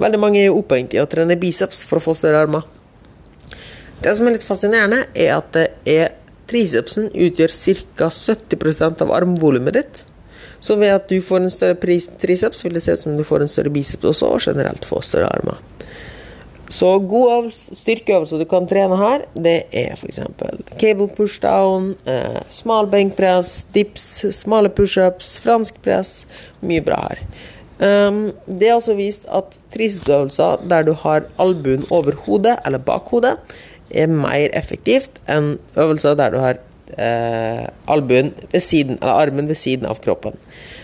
veldig 0.00 0.22
mange 0.22 0.40
er 0.42 0.54
opphengt 0.54 0.96
i 0.96 1.02
å 1.02 1.06
trene 1.10 1.38
biceps 1.38 1.84
for 1.86 2.00
å 2.00 2.04
få 2.08 2.16
større 2.18 2.46
armer. 2.46 2.64
Det 4.00 4.14
som 4.16 4.26
er 4.26 4.38
litt 4.38 4.46
fascinerende, 4.46 5.04
er 5.14 5.36
at 5.36 5.52
det 5.54 5.66
er 5.84 6.16
Tricepsen 6.50 7.10
utgjør 7.14 7.54
ca. 7.54 8.10
70% 8.10 9.04
av 9.04 9.12
armvolumet 9.14 9.76
ditt. 9.78 10.04
Så 10.60 10.76
ved 10.76 10.92
at 10.92 11.08
du 11.08 11.20
får 11.24 11.44
en 11.44 11.52
større 11.52 11.78
triceps, 12.20 12.64
vil 12.64 12.74
det 12.76 12.82
se 12.84 12.92
ut 12.92 13.04
som 13.06 13.16
du 13.16 13.24
får 13.24 13.44
en 13.44 13.50
større 13.50 13.72
biceps 13.72 14.10
også, 14.10 14.34
og 14.34 14.42
generelt 14.44 14.84
få 14.84 15.00
større 15.04 15.30
armer. 15.30 15.60
Så 16.70 16.90
gode 17.02 17.50
styrkeøvelser 17.50 18.38
du 18.38 18.46
kan 18.50 18.68
trene 18.70 18.98
her, 19.00 19.24
det 19.34 19.56
er 19.74 19.96
f.eks. 19.96 20.20
cable 20.78 21.08
pushdown, 21.16 21.94
eh, 22.06 22.42
smal 22.52 22.86
benkpress, 22.92 23.64
dips, 23.74 24.06
smale 24.36 24.70
pushups, 24.70 25.34
fransk 25.42 25.80
press. 25.82 26.12
Mye 26.62 26.84
bra 26.86 27.00
her. 27.08 27.24
Um, 27.80 28.26
det 28.44 28.68
er 28.68 28.76
også 28.76 28.92
vist 28.98 29.22
at 29.32 29.56
tricepsøvelser 29.72 30.66
der 30.68 30.84
du 30.84 30.92
har 31.00 31.24
albuen 31.40 31.86
over 31.90 32.12
hodet, 32.26 32.58
eller 32.68 32.82
bak 32.84 33.08
hodet, 33.08 33.38
er 33.90 34.10
mer 34.12 34.50
effektivt 34.56 35.22
enn 35.30 35.56
øvelser 35.76 36.18
der 36.18 36.34
du 36.34 36.38
har 36.42 36.60
eh, 36.96 37.66
ved 37.86 38.60
siden, 38.60 38.98
eller 39.00 39.12
armen 39.26 39.48
ved 39.48 39.58
siden 39.58 39.86
av 39.86 40.00
kroppen. 40.02 40.38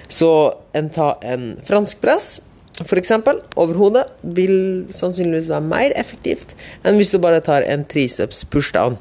Så 0.09 0.55
en 0.75 0.91
tar 0.91 1.19
en 1.23 1.57
fransk 1.67 2.01
press 2.01 2.41
f.eks. 2.85 3.13
over 3.57 3.75
hodet 3.75 4.05
vil 4.23 4.87
sannsynligvis 4.93 5.49
være 5.49 5.65
mer 5.65 5.95
effektivt 5.97 6.53
enn 6.85 6.99
hvis 7.01 7.13
du 7.15 7.19
bare 7.23 7.41
tar 7.45 7.65
en 7.65 7.87
triceps 7.89 8.45
pushdown. 8.53 8.99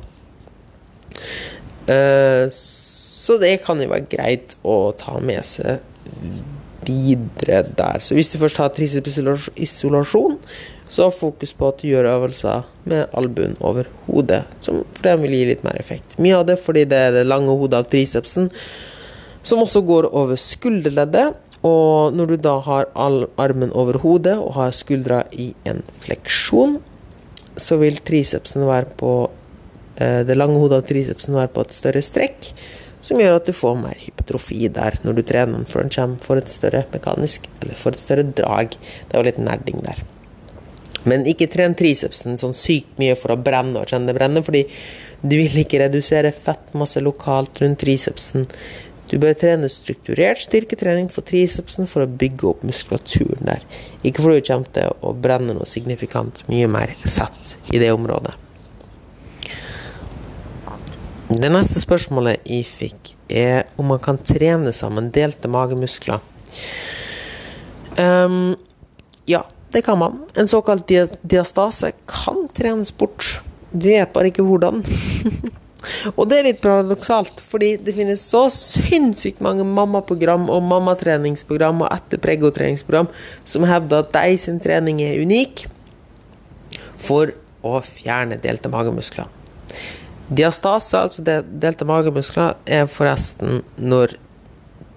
Uh, 1.89 2.47
så 2.49 3.37
det 3.41 3.57
kan 3.65 3.81
jo 3.81 3.89
være 3.91 4.07
greit 4.09 4.55
å 4.63 4.93
ta 4.97 5.17
med 5.19 5.43
seg 5.47 5.81
videre 6.85 7.63
der. 7.65 8.03
Så 8.05 8.15
hvis 8.15 8.29
du 8.29 8.37
først 8.39 8.59
har 8.61 8.71
triceps 8.75 9.17
isolasjon, 9.55 10.37
så 10.95 11.09
fokus 11.11 11.51
på 11.57 11.69
at 11.69 11.81
du 11.81 11.89
gjør 11.89 12.07
øvelser 12.13 12.65
med 12.87 13.09
albuen 13.17 13.57
over 13.59 13.89
hodet, 14.07 14.45
som 14.63 14.83
for 14.95 15.07
det 15.09 15.15
vil 15.25 15.35
gi 15.35 15.45
litt 15.51 15.63
mer 15.67 15.79
effekt. 15.81 16.15
Mye 16.21 16.37
av 16.39 16.45
det 16.47 16.55
fordi 16.63 16.85
det 16.87 17.01
er 17.09 17.17
det 17.17 17.25
lange 17.27 17.51
hodet 17.51 17.81
av 17.83 17.89
tricepsen 17.91 18.47
som 19.45 19.61
også 19.61 19.83
går 19.85 20.09
over 20.15 20.39
skulderleddet. 20.39 21.35
Og 21.65 22.13
når 22.13 22.29
du 22.29 22.35
da 22.45 22.59
har 22.61 22.89
armen 23.01 23.71
over 23.73 23.97
hodet 24.03 24.35
og 24.37 24.53
har 24.57 24.75
skuldra 24.75 25.23
i 25.33 25.51
en 25.65 25.81
fleksjon, 26.03 26.77
så 27.57 27.79
vil 27.81 27.97
tricepsen 28.05 28.67
være 28.67 28.91
på 28.99 29.11
eh, 29.97 30.21
det 30.27 30.37
lange 30.37 30.59
hodet 30.61 30.83
av 30.83 30.89
tricepsen 30.89 31.37
være 31.37 31.53
på 31.55 31.65
et 31.65 31.73
større 31.73 32.03
strekk, 32.05 32.51
som 33.05 33.21
gjør 33.21 33.39
at 33.39 33.49
du 33.49 33.53
får 33.55 33.79
mer 33.81 33.97
hypotrofi 34.01 34.67
der 34.73 34.99
når 35.05 35.17
du 35.17 35.23
trener 35.25 35.57
den, 35.57 35.69
for 35.69 35.81
den 35.81 35.93
kommer 35.93 36.21
for 36.25 36.41
et 36.41 36.51
større 36.51 36.85
mekanisk, 36.93 37.49
eller 37.61 37.79
for 37.79 37.95
et 37.95 38.01
større 38.03 38.27
drag. 38.29 38.77
Det 39.09 39.17
var 39.17 39.29
litt 39.29 39.41
nerding 39.41 39.81
der. 39.85 40.05
Men 41.05 41.25
ikke 41.29 41.49
tren 41.53 41.75
tricepsen 41.77 42.39
sånn 42.41 42.55
sykt 42.57 42.97
mye 43.01 43.15
for 43.19 43.35
å 43.35 43.41
brenne 43.41 43.81
og 43.81 43.91
kjenne 43.91 44.09
det 44.09 44.17
brenne, 44.17 44.41
fordi 44.45 44.65
du 45.21 45.37
vil 45.37 45.61
ikke 45.61 45.83
redusere 45.85 46.33
fettmasse 46.35 47.01
lokalt 47.03 47.61
rundt 47.61 47.81
tricepsen. 47.83 48.45
Du 49.09 49.19
bør 49.21 49.35
trene 49.37 49.69
strukturert 49.69 50.41
styrketrening 50.41 51.11
for 51.13 51.25
tricepsen 51.25 51.85
for 51.89 52.05
å 52.05 52.09
bygge 52.09 52.47
opp 52.49 52.63
muskulaturen 52.65 53.45
der. 53.51 53.61
Ikke 54.01 54.25
fordi 54.25 54.41
du 54.41 54.47
kommer 54.49 54.71
til 54.77 54.95
å 55.05 55.13
brenne 55.13 55.53
noe 55.53 55.69
signifikant 55.69 56.41
mye 56.49 56.69
mer 56.71 56.95
fett 57.05 57.55
i 57.69 57.81
det 57.81 57.91
området. 57.93 58.33
Det 61.25 61.49
neste 61.49 61.81
spørsmålet 61.81 62.45
jeg 62.49 62.65
fikk, 62.69 63.13
er 63.29 63.65
om 63.81 63.89
man 63.89 64.01
kan 64.01 64.17
trene 64.21 64.73
sammen 64.73 65.09
delte 65.13 65.49
magemuskler. 65.49 66.21
Um, 67.97 68.53
ja, 69.29 69.41
det 69.75 69.81
kan 69.81 69.97
man. 69.99 70.21
En 70.33 70.47
såkalt 70.47 70.87
diastase 71.21 71.91
kan 72.07 72.47
trenes 72.55 72.93
bort. 72.97 73.41
Vet 73.71 74.13
bare 74.15 74.29
ikke 74.31 74.45
hvordan. 74.47 74.79
og 76.17 76.29
det 76.31 76.37
er 76.37 76.47
litt 76.47 76.61
paradoksalt, 76.63 77.43
fordi 77.43 77.73
det 77.83 77.97
finnes 77.97 78.23
så 78.23 78.45
sinnssykt 78.55 79.43
mange 79.43 79.65
mammaprogram 79.67 80.47
og 80.47 80.63
mammatreningsprogram 80.69 81.83
og 81.83 81.91
etterpregotreningsprogram 81.91 83.11
som 83.43 83.67
hevder 83.67 84.05
at 84.05 84.15
de 84.15 84.39
sin 84.39 84.63
trening 84.63 85.03
er 85.03 85.19
unik 85.19 85.65
for 86.95 87.35
å 87.59 87.83
fjerne 87.83 88.39
delte 88.39 88.71
magemuskler. 88.71 89.27
Diastase, 90.31 91.03
altså 91.03 91.43
delte 91.43 91.83
magemuskler, 91.83 92.55
er 92.63 92.87
forresten 92.87 93.59
når 93.75 94.15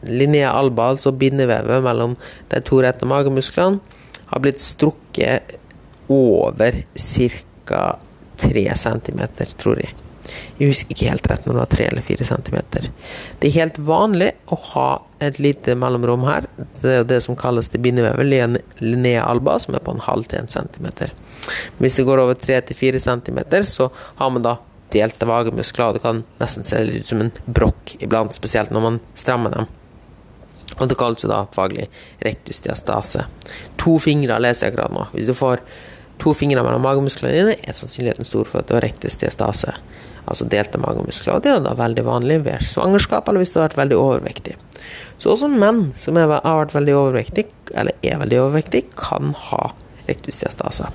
linea 0.07 0.55
alba, 0.55 0.93
altså 0.95 1.11
bindevevet 1.11 1.83
mellom 1.83 2.15
de 2.55 2.63
to 2.63 2.79
rette 2.87 3.11
magemusklene, 3.11 3.98
har 4.29 4.45
blitt 4.45 4.61
strukket 4.65 5.57
over 6.09 6.85
ca. 6.95 7.99
3 8.39 8.73
cm, 8.77 9.21
tror 9.59 9.81
jeg. 9.83 9.95
Jeg 10.59 10.71
husker 10.71 10.95
ikke 10.95 11.09
helt 11.11 11.29
rett 11.31 11.47
når 11.47 11.55
det 11.55 11.61
var 11.63 11.71
3 11.73 11.87
eller 11.93 12.05
4 12.07 12.27
cm. 12.29 12.57
Det 13.41 13.49
er 13.49 13.57
helt 13.57 13.79
vanlig 13.83 14.31
å 14.53 14.59
ha 14.75 14.89
et 15.25 15.41
lite 15.43 15.75
mellomrom 15.79 16.27
her. 16.29 16.47
Det 16.81 16.95
er 17.01 17.09
det 17.09 17.23
som 17.25 17.39
kalles 17.39 17.71
det 17.73 17.81
bindevevet, 17.83 18.61
linea 18.83 19.25
alba, 19.27 19.57
som 19.63 19.75
er 19.75 19.85
på 19.85 19.95
en 19.97 20.05
halv 20.05 20.29
til 20.31 20.43
en 20.43 20.53
centimeter. 20.53 21.15
Hvis 21.79 21.99
det 21.99 22.07
går 22.09 22.23
over 22.23 22.39
3-4 22.39 23.01
cm, 23.03 23.41
så 23.65 23.91
har 24.21 24.35
man 24.35 24.45
da 24.45 24.59
delte 24.93 25.29
vagemuskler, 25.29 25.91
og 25.91 25.99
det 25.99 26.05
kan 26.05 26.23
nesten 26.41 26.67
se 26.67 26.85
ut 26.85 27.09
som 27.09 27.25
en 27.25 27.33
brokk 27.47 27.97
iblant, 28.01 28.37
spesielt 28.37 28.73
når 28.75 28.85
man 28.85 29.03
strammer 29.19 29.55
dem. 29.55 29.69
Og 30.79 30.89
det 30.89 30.99
kalles 30.99 31.25
jo 31.25 31.31
da 31.31 31.45
faglig 31.55 31.89
rektusdiastase. 32.25 33.27
To 33.83 33.99
fingre 34.03 34.39
leser 34.43 34.69
jeg 34.69 34.75
akkurat 34.75 34.95
nå. 34.95 35.07
Hvis 35.15 35.29
du 35.29 35.35
får 35.37 35.63
to 36.23 36.35
fingre 36.35 36.63
mellom 36.67 36.83
magemusklene 36.87 37.35
dine, 37.35 37.57
er 37.63 37.77
sannsynligheten 37.77 38.27
stor 38.27 38.49
for 38.49 38.63
at 38.63 38.71
du 38.71 38.77
har 38.77 38.85
rektusdiastase, 38.87 39.75
altså 40.25 40.47
delte 40.51 40.81
magemuskler. 40.83 41.37
Og 41.37 41.45
det 41.45 41.53
er 41.55 41.65
da 41.65 41.75
veldig 41.79 42.05
vanlig 42.07 42.41
ved 42.47 42.65
svangerskap 42.67 43.29
eller 43.29 43.45
hvis 43.45 43.55
du 43.55 43.61
har 43.61 43.69
vært 43.69 43.83
veldig 43.83 43.99
overvektig. 43.99 44.57
Så 45.19 45.35
også 45.35 45.51
menn 45.51 45.89
som 45.99 46.19
har 46.19 46.31
vært 46.31 46.75
veldig 46.75 46.97
overvektig, 46.97 47.49
eller 47.75 47.95
er 48.07 48.23
veldig 48.23 48.43
overvektig, 48.47 48.87
kan 48.99 49.35
ha 49.49 49.71
rektusdiastase. 50.09 50.91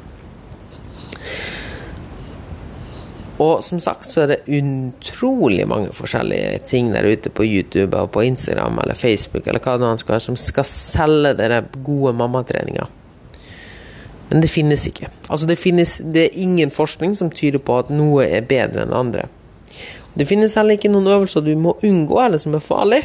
Og 3.43 3.63
som 3.65 3.81
sagt 3.83 4.11
så 4.11 4.23
er 4.23 4.31
det 4.31 4.59
utrolig 4.59 5.65
mange 5.67 5.91
forskjellige 5.95 6.61
ting 6.69 6.91
der 6.93 7.07
ute 7.09 7.31
på 7.33 7.45
YouTube 7.47 7.97
og 7.97 8.11
på 8.15 8.23
Instagram 8.27 8.79
eller 8.83 8.97
Facebook 8.97 9.47
eller 9.47 9.63
hva 9.63 9.77
det 9.77 9.87
nå 9.87 9.95
skal 10.01 10.21
som 10.23 10.37
skal 10.39 10.67
selge 10.69 11.33
dere 11.39 11.63
gode 11.83 12.13
mammatreninga. 12.19 12.85
Men 14.29 14.41
det 14.41 14.49
finnes 14.49 14.85
ikke. 14.89 15.09
Altså 15.27 15.47
det, 15.49 15.59
finnes, 15.61 15.99
det 16.13 16.27
er 16.27 16.37
ingen 16.41 16.71
forskning 16.73 17.17
som 17.17 17.31
tyder 17.33 17.61
på 17.61 17.75
at 17.83 17.91
noe 17.93 18.25
er 18.25 18.45
bedre 18.49 18.85
enn 18.85 18.95
andre. 18.95 19.27
Det 20.17 20.25
finnes 20.29 20.55
heller 20.57 20.77
ikke 20.77 20.91
noen 20.93 21.09
øvelser 21.09 21.43
du 21.45 21.51
må 21.57 21.75
unngå, 21.85 22.17
eller 22.21 22.41
som 22.41 22.55
er 22.57 22.63
farlig. 22.63 23.01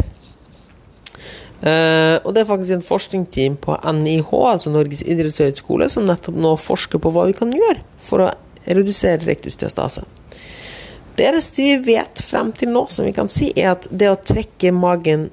Uh, 1.59 2.21
og 2.23 2.31
det 2.33 2.45
er 2.45 2.49
faktisk 2.49 2.77
en 2.77 2.85
forskningsteam 2.87 3.57
på 3.61 3.75
NIH, 3.99 4.29
altså 4.31 4.71
Norges 4.71 5.03
idrettshøgskole, 5.03 5.89
som 5.91 6.07
nettopp 6.07 6.37
nå 6.39 6.55
forsker 6.63 7.03
på 7.03 7.13
hva 7.13 7.27
vi 7.29 7.37
kan 7.37 7.53
gjøre 7.53 7.83
for 8.09 8.25
å 8.25 8.31
redusere 8.69 9.27
rektusdiastase. 9.27 10.05
Det 11.19 11.27
eneste 11.27 11.65
vi 11.65 11.75
vet 11.97 12.21
frem 12.23 12.53
til 12.55 12.71
nå, 12.71 12.85
som 12.95 13.07
vi 13.09 13.13
kan 13.17 13.31
si, 13.33 13.51
er 13.59 13.73
at 13.73 13.89
det 13.91 14.07
å 14.13 14.21
trekke 14.23 14.71
magen 14.71 15.29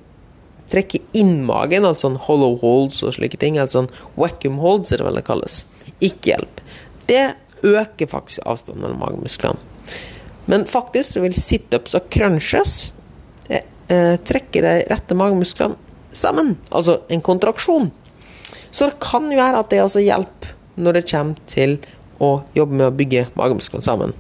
trekke 0.71 0.97
inn 1.13 1.43
magen, 1.45 1.85
altså 1.85 2.09
en 2.09 2.19
hollow 2.25 2.55
holds 2.57 3.03
og 3.05 3.13
slike 3.13 3.37
ting, 3.37 3.59
altså 3.61 3.83
en 3.83 3.91
vacuum 4.17 4.57
holds, 4.63 4.91
er 4.91 5.01
det 5.01 5.05
vel 5.05 5.19
det 5.19 5.25
kalles, 5.27 5.59
ikke 5.99 6.31
hjelp. 6.31 6.63
Det 7.05 7.25
øker 7.65 8.09
faktisk 8.09 8.41
avstanden 8.49 8.81
mellom 8.81 9.03
magemusklene. 9.03 9.61
Men 10.49 10.65
faktisk 10.69 11.15
så 11.15 11.23
vil 11.23 11.37
situps 11.37 11.95
og 11.97 12.09
crunches 12.13 12.75
eh, 13.49 13.65
eh, 13.89 14.15
trekke 14.21 14.61
de 14.65 14.73
rette 14.89 15.17
magemusklene 15.17 15.77
sammen, 16.15 16.55
altså 16.69 16.99
en 17.13 17.23
kontraksjon. 17.25 17.91
Så 18.69 18.89
det 18.89 18.99
kan 19.03 19.29
jo 19.31 19.39
være 19.39 19.61
at 19.61 19.71
det 19.71 19.81
også 19.85 20.03
hjelper 20.03 20.53
når 20.75 20.97
det 20.97 21.07
kommer 21.09 21.49
til 21.49 21.77
å 22.21 22.39
jobbe 22.55 22.77
med 22.77 22.89
å 22.89 22.95
bygge 22.95 23.27
magemusklene 23.37 23.85
sammen. 23.85 24.13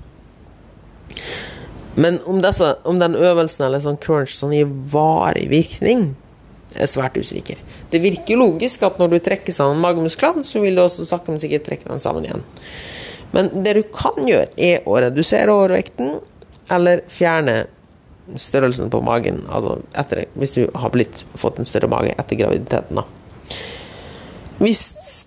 Men 1.95 2.19
om, 2.27 2.41
disse, 2.43 2.73
om, 2.83 2.99
den 2.99 3.15
øvelsen 3.15 3.65
eller 3.67 3.83
sånn 3.83 3.99
crunch 4.03 4.35
sånn 4.35 4.53
gir 4.55 4.71
varig 4.91 5.47
virkning, 5.51 6.09
er 6.75 6.89
svært 6.91 7.15
usikker. 7.15 7.59
Det 7.91 8.01
virker 8.03 8.39
logisk 8.39 8.83
at 8.83 8.97
når 8.99 9.13
du 9.13 9.19
trekker 9.23 9.55
sammen 9.55 9.79
magemusklene, 9.83 10.43
så 10.43 10.59
vil 10.59 10.75
du 10.75 10.83
også 10.83 11.07
sakte, 11.07 11.31
men 11.31 11.39
sikkert 11.39 11.63
trekke 11.69 11.87
den 11.87 12.03
sammen 12.03 12.27
igjen. 12.27 12.43
Men 13.35 13.51
det 13.63 13.77
du 13.77 13.83
kan 13.95 14.19
gjøre, 14.27 14.51
er 14.59 14.83
å 14.83 14.97
redusere 14.99 15.55
overvekten 15.55 16.17
eller 16.71 17.05
fjerne 17.11 17.65
størrelsen 18.41 18.89
på 18.89 19.03
magen 19.05 19.43
altså 19.53 19.77
etter, 19.93 20.25
hvis 20.33 20.55
du 20.55 20.63
har 20.73 20.91
blitt, 20.93 21.23
fått 21.37 21.59
en 21.61 21.69
større 21.69 21.89
mage 21.91 22.15
etter 22.17 22.39
graviditeten. 22.39 22.99
da. 22.99 23.05
Hvis 24.57 24.83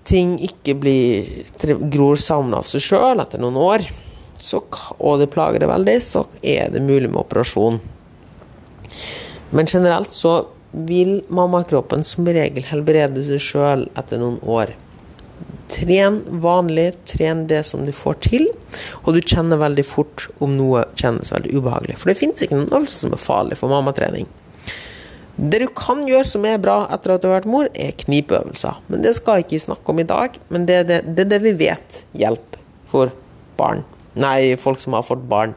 ting 0.08 0.36
ikke 0.42 0.74
blir, 0.80 1.32
gror 1.92 2.18
sammen 2.20 2.56
av 2.58 2.66
seg 2.66 2.82
sjøl 2.84 3.22
etter 3.22 3.40
noen 3.42 3.58
år, 3.60 3.84
så, 4.42 4.62
og 4.98 5.20
det 5.20 5.30
plager 5.32 5.62
det 5.62 5.70
veldig, 5.70 5.96
så 6.04 6.24
er 6.42 6.70
det 6.74 6.84
mulig 6.84 7.10
med 7.10 7.22
operasjon. 7.22 7.80
Men 9.50 9.66
generelt 9.70 10.12
så 10.14 10.40
vil 10.72 11.22
mammakroppen 11.32 12.04
som 12.04 12.28
regel 12.28 12.66
helbrede 12.68 13.24
seg 13.26 13.40
sjøl 13.42 13.86
etter 13.98 14.20
noen 14.20 14.38
år. 14.44 14.74
Tren 15.68 16.22
vanlig, 16.42 16.90
tren 17.08 17.46
det 17.48 17.62
som 17.68 17.84
du 17.86 17.92
får 17.92 18.20
til, 18.24 18.46
og 19.04 19.14
du 19.16 19.20
kjenner 19.20 19.60
veldig 19.60 19.84
fort 19.84 20.28
om 20.44 20.56
noe 20.56 20.84
kjennes 20.96 21.32
veldig 21.32 21.54
ubehagelig. 21.56 21.98
For 22.00 22.10
det 22.10 22.18
finnes 22.20 22.44
ikke 22.44 22.56
noen 22.56 22.72
øvelse 22.72 23.04
som 23.04 23.16
er 23.16 23.22
farlig 23.22 23.58
for 23.60 23.72
mammatrening. 23.72 24.28
Det 25.38 25.60
du 25.62 25.68
kan 25.70 26.00
gjøre 26.08 26.26
som 26.26 26.46
er 26.48 26.58
bra 26.58 26.80
etter 26.90 27.14
at 27.14 27.22
du 27.22 27.28
har 27.28 27.38
vært 27.38 27.52
mor, 27.52 27.68
er 27.70 27.94
knipeøvelser. 28.00 28.80
Men 28.90 29.04
det 29.04 29.14
skal 29.20 29.38
jeg 29.38 29.46
ikke 29.46 29.66
snakke 29.68 29.92
om 29.92 30.00
i 30.02 30.08
dag, 30.08 30.40
men 30.50 30.66
det 30.66 30.80
er 30.80 30.88
det, 30.88 30.98
det, 31.14 31.28
det 31.30 31.38
vi 31.44 31.54
vet 31.60 32.02
hjelper 32.18 32.64
for 32.90 33.12
barn. 33.60 33.84
Nei, 34.16 34.56
folk 34.56 34.80
som 34.80 34.96
har 34.96 35.04
fått 35.06 35.26
barn. 35.28 35.54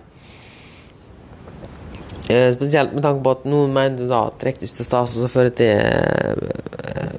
Eh, 2.32 2.54
spesielt 2.54 2.94
med 2.94 3.04
tanke 3.04 3.24
på 3.26 3.34
at 3.36 3.48
noen 3.50 3.74
mener 3.76 4.10
da 4.10 4.26
at 4.30 4.44
rektusdiastase 4.46 5.20
også 5.20 5.32
fører 5.32 5.56
til 5.58 5.80
eh, 5.82 7.16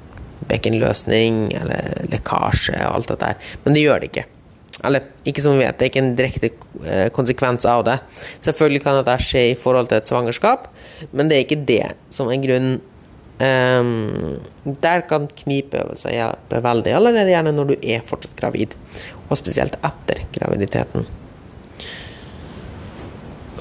bekkenløsning 0.49 1.49
eller 1.59 2.07
lekkasje 2.13 2.77
og 2.87 2.95
alt 2.99 3.11
dette 3.11 3.33
der. 3.33 3.51
Men 3.65 3.77
det 3.77 3.83
gjør 3.83 4.01
det 4.01 4.09
ikke. 4.11 4.25
Eller 4.83 5.05
ikke 5.29 5.43
som 5.43 5.53
vi 5.53 5.63
vet, 5.63 5.77
det 5.77 5.85
er 5.85 5.91
ikke 5.91 6.01
en 6.03 6.15
direkte 6.17 6.49
eh, 6.83 7.09
konsekvens 7.13 7.67
av 7.69 7.83
det. 7.87 7.99
Selvfølgelig 8.45 8.81
kan 8.85 8.97
dette 8.99 9.19
skje 9.21 9.45
i 9.51 9.59
forhold 9.59 9.91
til 9.91 9.99
et 9.99 10.09
svangerskap, 10.09 10.67
men 11.11 11.29
det 11.29 11.37
er 11.37 11.45
ikke 11.45 11.61
det 11.69 11.85
som 12.13 12.31
er 12.31 12.41
grunnen. 12.43 12.81
Um, 13.43 14.37
der 14.63 15.01
kan 15.09 15.25
knipeøvelser 15.27 16.13
hjelpe 16.13 16.61
veldig, 16.63 16.93
allerede 16.95 17.33
gjerne 17.33 17.51
når 17.57 17.71
du 17.71 17.73
er 17.81 18.05
fortsatt 18.07 18.37
gravid, 18.39 18.77
og 19.25 19.39
spesielt 19.39 19.75
etter 19.81 20.21
graviditeten. 20.37 21.09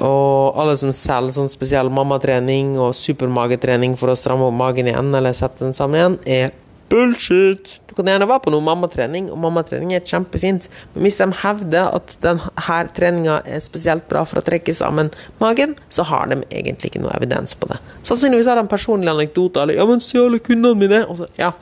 Og 0.01 0.57
alle 0.59 0.75
som 0.81 0.93
selger 0.97 1.37
sånn 1.37 1.53
spesiell 1.53 1.91
mammatrening 1.93 2.79
og 2.81 2.95
supermagetrening 2.97 3.99
for 4.01 4.13
å 4.13 4.17
stramme 4.19 4.49
opp 4.49 4.57
magen 4.57 4.89
igjen, 4.89 5.13
eller 5.15 5.37
sette 5.37 5.67
den 5.67 5.77
sammen 5.77 5.99
igjen, 6.01 6.19
er 6.27 6.55
bullshit. 6.93 7.79
Du 7.89 7.95
kan 7.97 8.09
gjerne 8.09 8.29
være 8.29 8.45
på 8.45 8.53
noe 8.53 8.65
mammatrening, 8.65 9.29
og 9.33 9.41
mammatrening 9.41 9.95
er 9.97 10.05
kjempefint, 10.09 10.69
men 10.93 11.07
hvis 11.07 11.19
de 11.21 11.29
hevder 11.43 11.93
at 11.97 12.15
denne 12.25 12.81
treninga 12.97 13.39
er 13.49 13.61
spesielt 13.65 14.09
bra 14.11 14.25
for 14.29 14.41
å 14.41 14.45
trekke 14.45 14.75
sammen 14.77 15.13
magen, 15.41 15.77
så 15.93 16.05
har 16.09 16.29
de 16.33 16.41
egentlig 16.49 16.93
ikke 16.93 17.05
noe 17.05 17.15
evidens 17.17 17.57
på 17.57 17.69
det. 17.71 17.79
Sannsynligvis 18.09 18.49
har 18.49 18.61
de 18.61 18.67
personlige 18.69 19.13
anekdoter, 19.13 19.63
eller 19.63 19.75
'ja, 19.75 19.87
men 19.87 20.01
se 20.01 20.19
alle 20.19 20.39
kundene 20.39 20.77
mine', 20.77 21.07
og 21.09 21.17
så, 21.19 21.29
ja. 21.39 21.53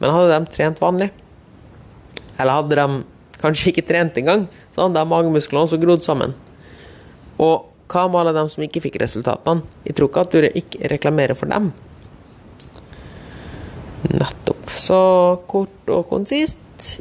Men 0.00 0.10
hadde 0.10 0.38
de 0.38 0.56
trent 0.56 0.80
vanlig, 0.80 1.10
eller 2.38 2.52
hadde 2.52 2.76
de 2.76 3.04
kanskje 3.40 3.72
ikke 3.72 3.88
trent 3.88 4.14
engang, 4.16 4.48
så 4.74 4.88
hadde 4.88 5.08
magemusklene 5.08 5.64
også 5.64 5.80
grodd 5.80 6.02
sammen. 6.02 6.34
Og 7.38 7.68
hva 7.88 8.04
med 8.08 8.20
alle 8.20 8.36
dem 8.36 8.48
som 8.52 8.64
ikke 8.64 8.82
fikk 8.84 8.98
resultatene? 9.02 9.64
Jeg 9.86 9.96
tror 9.96 10.10
ikke 10.10 10.24
at 10.24 10.34
du 10.34 10.48
ikke 10.48 10.90
reklamerer 10.92 11.38
for 11.38 11.50
dem. 11.50 11.70
Nettopp. 14.12 14.70
Så 14.78 15.00
kort 15.50 15.92
og 15.92 16.08
konsist. 16.10 16.60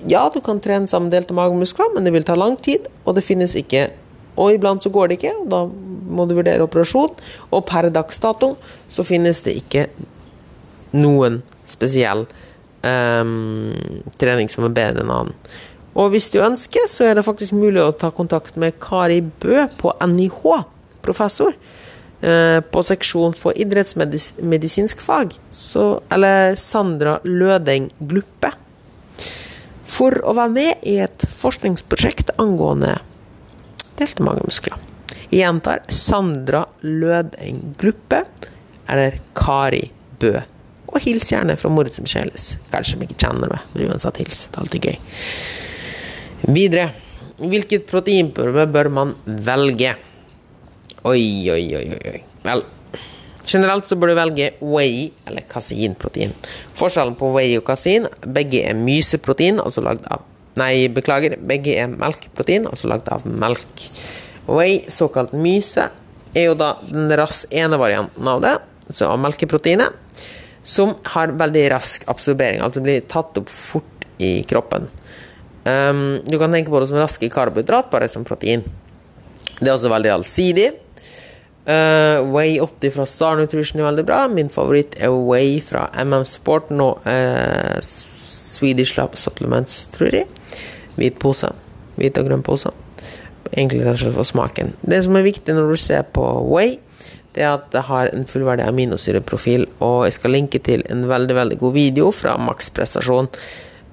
Ja, 0.09 0.25
du 0.33 0.39
kan 0.41 0.61
trene 0.63 0.89
sammendelte 0.89 1.35
magemuskler, 1.37 1.91
men 1.93 2.07
det 2.07 2.13
vil 2.15 2.25
ta 2.25 2.37
lang 2.37 2.55
tid, 2.57 2.87
og 3.05 3.17
det 3.17 3.25
finnes 3.25 3.55
ikke 3.57 3.89
Og 4.37 4.53
iblant 4.53 4.83
så 4.85 4.91
går 4.93 5.07
det 5.09 5.15
ikke, 5.17 5.31
og 5.33 5.47
da 5.49 5.63
må 6.13 6.27
du 6.29 6.35
vurdere 6.37 6.61
operasjon. 6.61 7.15
Og 7.49 7.63
per 7.65 7.87
dags 7.89 8.19
dato 8.21 8.51
så 8.85 9.01
finnes 9.01 9.39
det 9.41 9.55
ikke 9.57 9.87
noen 10.93 11.39
spesiell 11.65 12.27
um, 12.85 13.73
trening 14.21 14.45
som 14.53 14.67
er 14.67 14.75
bedre 14.77 15.01
enn 15.01 15.09
annen. 15.09 15.33
Og 15.97 16.11
hvis 16.13 16.29
du 16.29 16.37
ønsker, 16.45 16.85
så 16.91 17.07
er 17.07 17.17
det 17.17 17.25
faktisk 17.25 17.55
mulig 17.57 17.81
å 17.81 17.93
ta 17.95 18.11
kontakt 18.13 18.57
med 18.59 18.77
Kari 18.83 19.23
Bø 19.41 19.65
på 19.79 19.95
NIH, 20.05 20.43
professor, 21.01 21.55
eh, 22.21 22.59
på 22.61 22.83
seksjon 22.85 23.33
for 23.37 23.57
idrettsmedisinsk 23.57 25.01
fag, 25.01 25.33
så, 25.49 25.87
eller 26.13 26.55
Sandra 26.61 27.17
Lødeng 27.25 27.89
Gluppe, 27.97 28.53
for 29.87 30.19
å 30.21 30.35
være 30.37 30.53
med 30.53 30.85
i 30.85 30.99
et 31.01 31.25
forskningsprosjekt 31.33 32.35
angående 32.37 32.99
delte 33.97 34.25
magemuskler. 34.25 34.77
Jeg 35.31 35.41
gjentar 35.41 35.81
Sandra 35.89 36.67
Lødeng 36.85 37.73
Gluppe, 37.79 38.21
eller 38.87 39.17
Kari 39.35 39.87
Bø. 40.21 40.35
Og 40.93 41.01
hils 41.03 41.31
gjerne 41.33 41.57
fra 41.59 41.71
Moritz 41.73 41.99
Michelis. 41.99 42.53
Kanskje 42.71 43.01
de 43.01 43.07
ikke 43.09 43.25
kjenner 43.25 43.51
meg, 43.51 43.65
men 43.73 43.89
uansett 43.89 44.21
hils. 44.21 44.45
Det 44.45 44.55
er 44.55 44.63
alltid 44.63 44.87
gøy. 44.87 44.99
Videre. 46.45 46.91
Hvilket 47.37 47.85
proteinpulver 47.89 48.69
bør 48.69 48.89
man 48.93 49.13
velge? 49.25 49.95
Oi, 51.07 51.49
oi, 51.53 51.63
oi, 51.77 51.85
oi. 51.97 52.19
Vel, 52.45 52.63
generelt 53.47 53.87
så 53.89 53.97
bør 53.97 54.11
du 54.11 54.17
velge 54.19 54.49
whey 54.61 55.11
eller 55.27 55.45
kaseinprotein. 55.49 56.33
Forskjellen 56.77 57.17
på 57.17 57.29
whey 57.33 57.57
og 57.59 57.65
kasein 57.67 58.07
begge 58.25 58.63
er 58.69 58.77
myseprotein, 58.77 59.61
altså 59.63 59.85
lagd 59.85 60.07
av 60.11 60.25
Nei, 60.57 60.87
beklager. 60.89 61.35
Begge 61.37 61.75
er 61.77 61.91
melkeprotein, 61.91 62.63
altså 62.65 62.87
lagd 62.89 63.11
av 63.13 63.27
melk. 63.29 63.83
Whey, 64.47 64.79
såkalt 64.89 65.35
myse, 65.37 65.83
er 66.33 66.47
jo 66.47 66.55
da 66.57 66.71
den 66.89 67.11
ras 67.19 67.43
ene 67.53 67.77
varianten 67.77 68.25
av 68.31 68.41
det, 68.41 68.55
så 68.89 69.11
av 69.11 69.21
melkeproteinet, 69.21 69.93
som 70.65 70.95
har 71.13 71.35
veldig 71.37 71.63
rask 71.75 72.07
absorbering, 72.09 72.63
altså 72.65 72.81
blir 72.81 73.05
tatt 73.05 73.37
opp 73.37 73.53
fort 73.53 74.07
i 74.17 74.39
kroppen. 74.49 74.89
Um, 75.67 76.19
du 76.23 76.37
kan 76.39 76.53
tenke 76.53 76.71
på 76.71 76.79
det 76.79 76.87
som 76.91 76.99
raske 77.01 77.29
karbohydrat, 77.33 77.89
bare 77.91 78.07
som 78.11 78.25
protein. 78.27 78.63
Det 79.57 79.67
er 79.67 79.75
også 79.75 79.91
veldig 79.91 80.13
allsidig. 80.13 80.69
Uh, 81.67 82.23
Way 82.31 82.61
80 82.63 82.93
fra 82.95 83.05
Star 83.09 83.35
Nutrition 83.39 83.81
er 83.81 83.89
veldig 83.89 84.05
bra. 84.07 84.21
Min 84.31 84.51
favoritt 84.53 84.95
er 85.03 85.11
Way 85.11 85.57
fra 85.65 85.89
MM 86.05 86.23
Sport. 86.29 86.71
Nå, 86.71 86.93
uh, 87.03 87.79
Swedish 87.83 88.95
Supplements, 89.19 89.87
tror 89.97 90.21
jeg. 90.21 90.27
Hvit 90.95 91.19
pose. 91.19 91.51
Hvit 91.97 92.17
og 92.21 92.29
grønn 92.29 92.45
pose. 92.45 92.71
Egentlig 93.51 93.83
rett 93.83 93.97
og 93.97 94.05
slett 94.05 94.17
for 94.17 94.27
smaken. 94.27 94.75
Det 94.87 95.03
som 95.03 95.17
er 95.17 95.27
viktig 95.27 95.55
når 95.55 95.73
du 95.73 95.81
ser 95.81 96.07
på 96.15 96.23
Way, 96.47 96.77
det 97.35 97.43
er 97.45 97.53
at 97.57 97.67
det 97.73 97.83
har 97.89 98.09
en 98.13 98.25
fullverdig 98.25 98.65
aminosyreprofil. 98.65 99.67
Og 99.83 100.05
jeg 100.07 100.15
skal 100.17 100.33
linke 100.33 100.61
til 100.63 100.85
en 100.89 101.03
veldig 101.09 101.35
veldig 101.37 101.59
god 101.61 101.75
video 101.75 102.11
fra 102.15 102.37
Max 102.41 102.71
Prestasjon 102.73 103.29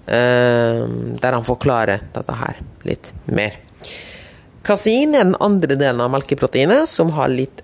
der 0.07 1.33
han 1.33 1.47
forklarer 1.47 2.03
dette 2.13 2.35
her 2.37 2.59
litt 2.85 3.13
mer. 3.25 3.57
Kasein 4.65 5.15
er 5.17 5.25
den 5.25 5.39
andre 5.45 5.77
delen 5.77 6.03
av 6.05 6.13
melkeproteinet, 6.13 6.89
som 6.89 7.13
har 7.17 7.33
litt 7.33 7.63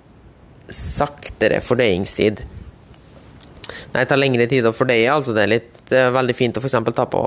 saktere 0.70 1.60
fordøyingstid. 1.64 2.40
Nei, 3.90 4.02
det 4.02 4.08
tar 4.08 4.20
lengre 4.20 4.46
tid 4.48 4.68
å 4.68 4.72
fordøye, 4.76 5.08
altså 5.12 5.34
det 5.36 5.44
er 5.44 5.52
litt 5.56 5.80
det 5.90 5.98
er 5.98 6.12
veldig 6.14 6.36
fint 6.38 6.58
å 6.58 6.62
f.eks. 6.62 6.76
ta 6.94 7.06
på 7.10 7.20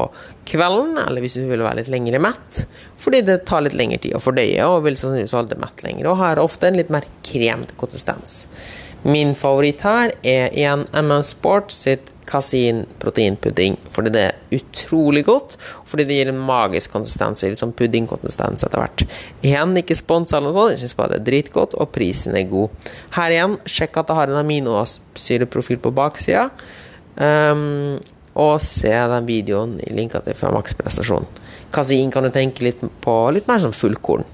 kvelden, 0.47 0.95
eller 1.01 1.23
hvis 1.23 1.35
du 1.35 1.43
vil 1.49 1.63
være 1.65 1.81
litt 1.81 1.91
lengre 1.91 2.21
mett, 2.23 2.63
fordi 3.01 3.19
det 3.27 3.41
tar 3.49 3.65
litt 3.65 3.75
lengre 3.75 3.99
tid 4.03 4.15
å 4.15 4.23
fordøye, 4.23 4.63
og 4.63 4.85
vil 4.85 4.95
sannsynligvis 4.99 5.35
holde 5.35 5.59
mett 5.59 5.83
lenger, 5.83 6.07
og 6.07 6.21
har 6.21 6.41
ofte 6.41 6.69
en 6.69 6.79
litt 6.79 6.93
mer 6.93 7.07
kremete 7.27 7.75
konsistens. 7.79 8.45
Min 9.03 9.33
favoritt 9.35 9.83
her 9.83 10.15
er 10.23 10.53
igjen 10.55 10.85
MM 10.95 11.25
Sport 11.27 11.75
sitt 11.75 12.12
kasin 12.29 12.83
proteinpudding, 13.01 13.77
fordi 13.93 14.13
det 14.13 14.23
er 14.29 14.57
utrolig 14.57 15.25
godt, 15.27 15.57
fordi 15.89 16.07
det 16.09 16.17
gir 16.19 16.31
en 16.31 16.41
magisk 16.47 16.93
konsistens, 16.95 17.43
litt 17.45 17.61
sånn 17.61 17.75
puddingkonsistens 17.77 18.65
etter 18.65 18.81
hvert. 18.81 19.05
Igjen 19.45 19.77
ikke 19.79 19.97
sponsa 19.99 20.39
eller 20.39 20.51
noe 20.51 20.57
sånt, 20.57 20.75
jeg 20.75 20.83
syns 20.83 20.97
bare 20.99 21.15
det 21.15 21.21
er 21.21 21.29
dritgodt, 21.31 21.77
og 21.77 21.93
prisen 21.95 22.37
er 22.39 22.49
god. 22.51 22.89
Her 23.17 23.35
igjen, 23.35 23.59
sjekk 23.69 24.01
at 24.01 24.09
det 24.09 24.19
har 24.19 24.33
en 24.33 24.41
aminosyreprofil 24.41 25.81
på 25.83 25.93
baksida, 25.95 26.49
um, 27.17 27.97
og 28.33 28.55
se 28.65 28.89
den 28.89 29.27
videoen 29.29 29.77
i 29.85 29.91
linka 29.93 30.23
til 30.25 30.37
fra 30.37 30.49
maksprestasjonen. 30.55 31.27
Prestasjon. 31.29 31.51
Kasin 31.73 32.11
kan 32.13 32.25
du 32.25 32.29
tenke 32.29 32.65
litt 32.67 32.81
på 33.01 33.13
litt 33.33 33.47
mer 33.49 33.61
som 33.63 33.73
fullkorn. 33.73 34.25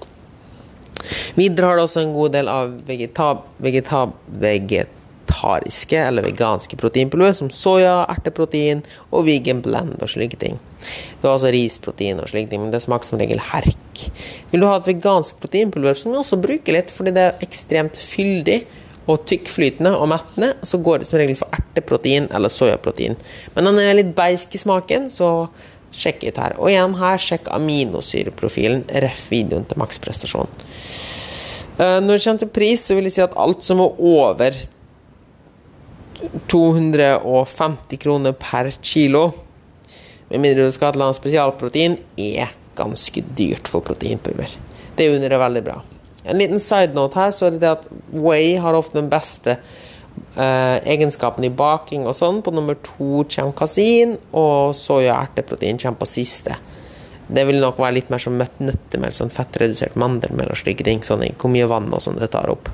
Videre 1.38 1.70
har 1.70 1.80
det 1.80 1.86
også 1.88 2.04
en 2.04 2.16
god 2.16 2.34
del 2.36 2.50
av 2.52 2.74
vegetab, 2.88 3.46
vegetab, 3.64 4.16
vegetariske 5.40 5.98
eller 5.98 6.24
veganske 6.24 6.78
proteinpulver, 6.78 7.34
som 7.34 7.50
soya, 7.50 8.06
erteprotein 8.10 8.84
og 9.12 9.26
vegan 9.26 9.62
blend 9.62 10.02
og 10.02 10.10
slike 10.10 10.38
ting. 10.38 10.60
Du 11.22 11.28
har 11.28 11.36
også 11.36 11.52
risprotein 11.52 12.20
og 12.20 12.30
slike 12.30 12.50
ting, 12.50 12.62
men 12.62 12.72
det 12.72 12.82
smaker 12.82 13.06
som 13.06 13.20
regel 13.20 13.40
herk. 13.40 14.12
Vil 14.52 14.62
du 14.62 14.68
ha 14.68 14.78
et 14.78 14.88
vegansk 14.88 15.40
proteinpulver, 15.40 15.94
som 15.94 16.12
du 16.12 16.20
også 16.20 16.40
bruker 16.40 16.74
litt 16.74 16.92
fordi 16.92 17.12
det 17.12 17.26
er 17.26 17.42
ekstremt 17.42 17.98
fyldig 17.98 18.64
og 19.10 19.26
tykkflytende 19.26 19.96
og 19.98 20.10
mettende, 20.12 20.54
så 20.64 20.78
går 20.78 21.00
det 21.00 21.08
som 21.10 21.18
regel 21.18 21.36
for 21.36 21.50
erteprotein 21.56 22.30
eller 22.30 22.50
soyaprotein. 22.50 23.18
Men 23.56 23.66
den 23.66 23.80
er 23.82 23.98
litt 23.98 24.16
beisk 24.16 24.54
i 24.54 24.62
smaken, 24.62 25.10
så 25.10 25.50
sjekk 25.90 26.28
ut 26.28 26.38
her. 26.38 26.58
Og 26.60 26.70
igjen 26.70 26.94
her, 27.00 27.18
sjekk 27.18 27.50
aminosyreprofilen, 27.50 28.84
ref. 29.02 29.24
videoen 29.32 29.66
til 29.66 29.80
maksprestasjon. 29.82 30.52
Eh, 31.80 31.98
når 32.04 32.12
det 32.20 32.24
kommer 32.24 32.44
til 32.44 32.52
pris, 32.54 32.84
så 32.86 32.98
vil 32.98 33.10
jeg 33.10 33.16
si 33.16 33.24
at 33.24 33.38
alt 33.40 33.66
som 33.66 33.82
er 33.82 33.98
over 33.98 34.60
250 36.52 37.98
kroner 38.02 38.36
per 38.38 38.72
kilo, 38.82 39.30
med 40.30 40.44
mindre 40.44 40.68
du 40.68 40.74
skal 40.76 40.90
ha 40.90 40.92
et 40.92 40.98
eller 40.98 41.10
annet 41.10 41.20
spesialprotein, 41.20 41.96
er 42.18 42.52
ganske 42.78 43.24
dyrt 43.38 43.70
for 43.72 43.84
proteinpulver. 43.86 44.52
Det 44.96 45.06
er 45.06 45.16
under 45.16 45.38
veldig 45.42 45.64
bra. 45.66 45.78
En 46.24 46.38
liten 46.38 46.60
side 46.60 46.94
note 46.98 47.18
her, 47.18 47.32
så 47.34 47.48
er 47.48 47.58
det 47.58 47.70
at 47.70 47.88
Way 48.12 48.58
har 48.62 48.78
ofte 48.78 49.00
den 49.00 49.10
beste 49.12 49.56
eh, 50.36 50.78
egenskapen 50.84 51.48
i 51.48 51.52
baking 51.54 52.06
og 52.08 52.18
sånn. 52.18 52.42
På 52.44 52.54
nummer 52.54 52.78
to 52.84 53.24
kommer 53.24 53.56
kasin, 53.58 54.18
og 54.36 54.76
soya 54.78 55.16
og 55.16 55.30
erteprotein 55.30 55.80
kommer 55.82 56.04
på 56.04 56.12
siste. 56.12 56.60
Det 57.30 57.46
vil 57.46 57.62
nok 57.62 57.78
være 57.80 58.00
litt 58.00 58.12
mer 58.12 58.22
som 58.22 58.38
nøttemel, 58.38 59.14
sånn 59.14 59.34
fettredusert 59.34 59.98
mandelmel 60.02 60.50
og 60.52 60.60
slike 60.60 60.86
ting. 60.86 61.04
Sånn 61.06 61.26
hvor 61.38 61.54
mye 61.54 61.70
vann 61.70 61.92
og 61.94 62.04
sånn 62.04 62.20
det 62.20 62.32
tar 62.34 62.50
opp. 62.52 62.72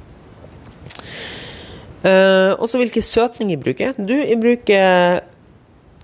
Uh, 2.06 2.54
og 2.60 2.68
så 2.70 2.78
hvilke 2.78 3.02
søtning 3.02 3.56
jeg 3.56 3.64
bruker. 3.64 3.96
Du, 3.98 4.14
jeg 4.14 4.38
bruker 4.42 5.24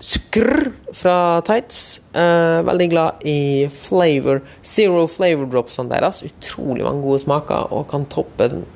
skrr 0.02 0.72
fra 0.98 1.16
Tights. 1.46 2.00
Uh, 2.10 2.62
veldig 2.66 2.88
glad 2.90 3.26
i 3.28 3.68
flavor, 3.70 4.42
zero 4.66 5.04
flavor 5.10 5.46
dropsene 5.52 5.92
deres. 5.92 6.24
Utrolig 6.26 6.86
mange 6.86 7.04
gode 7.04 7.22
smaker 7.22 7.70
og 7.70 7.86
kan 7.92 8.08
toppe 8.10 8.50
den. 8.50 8.66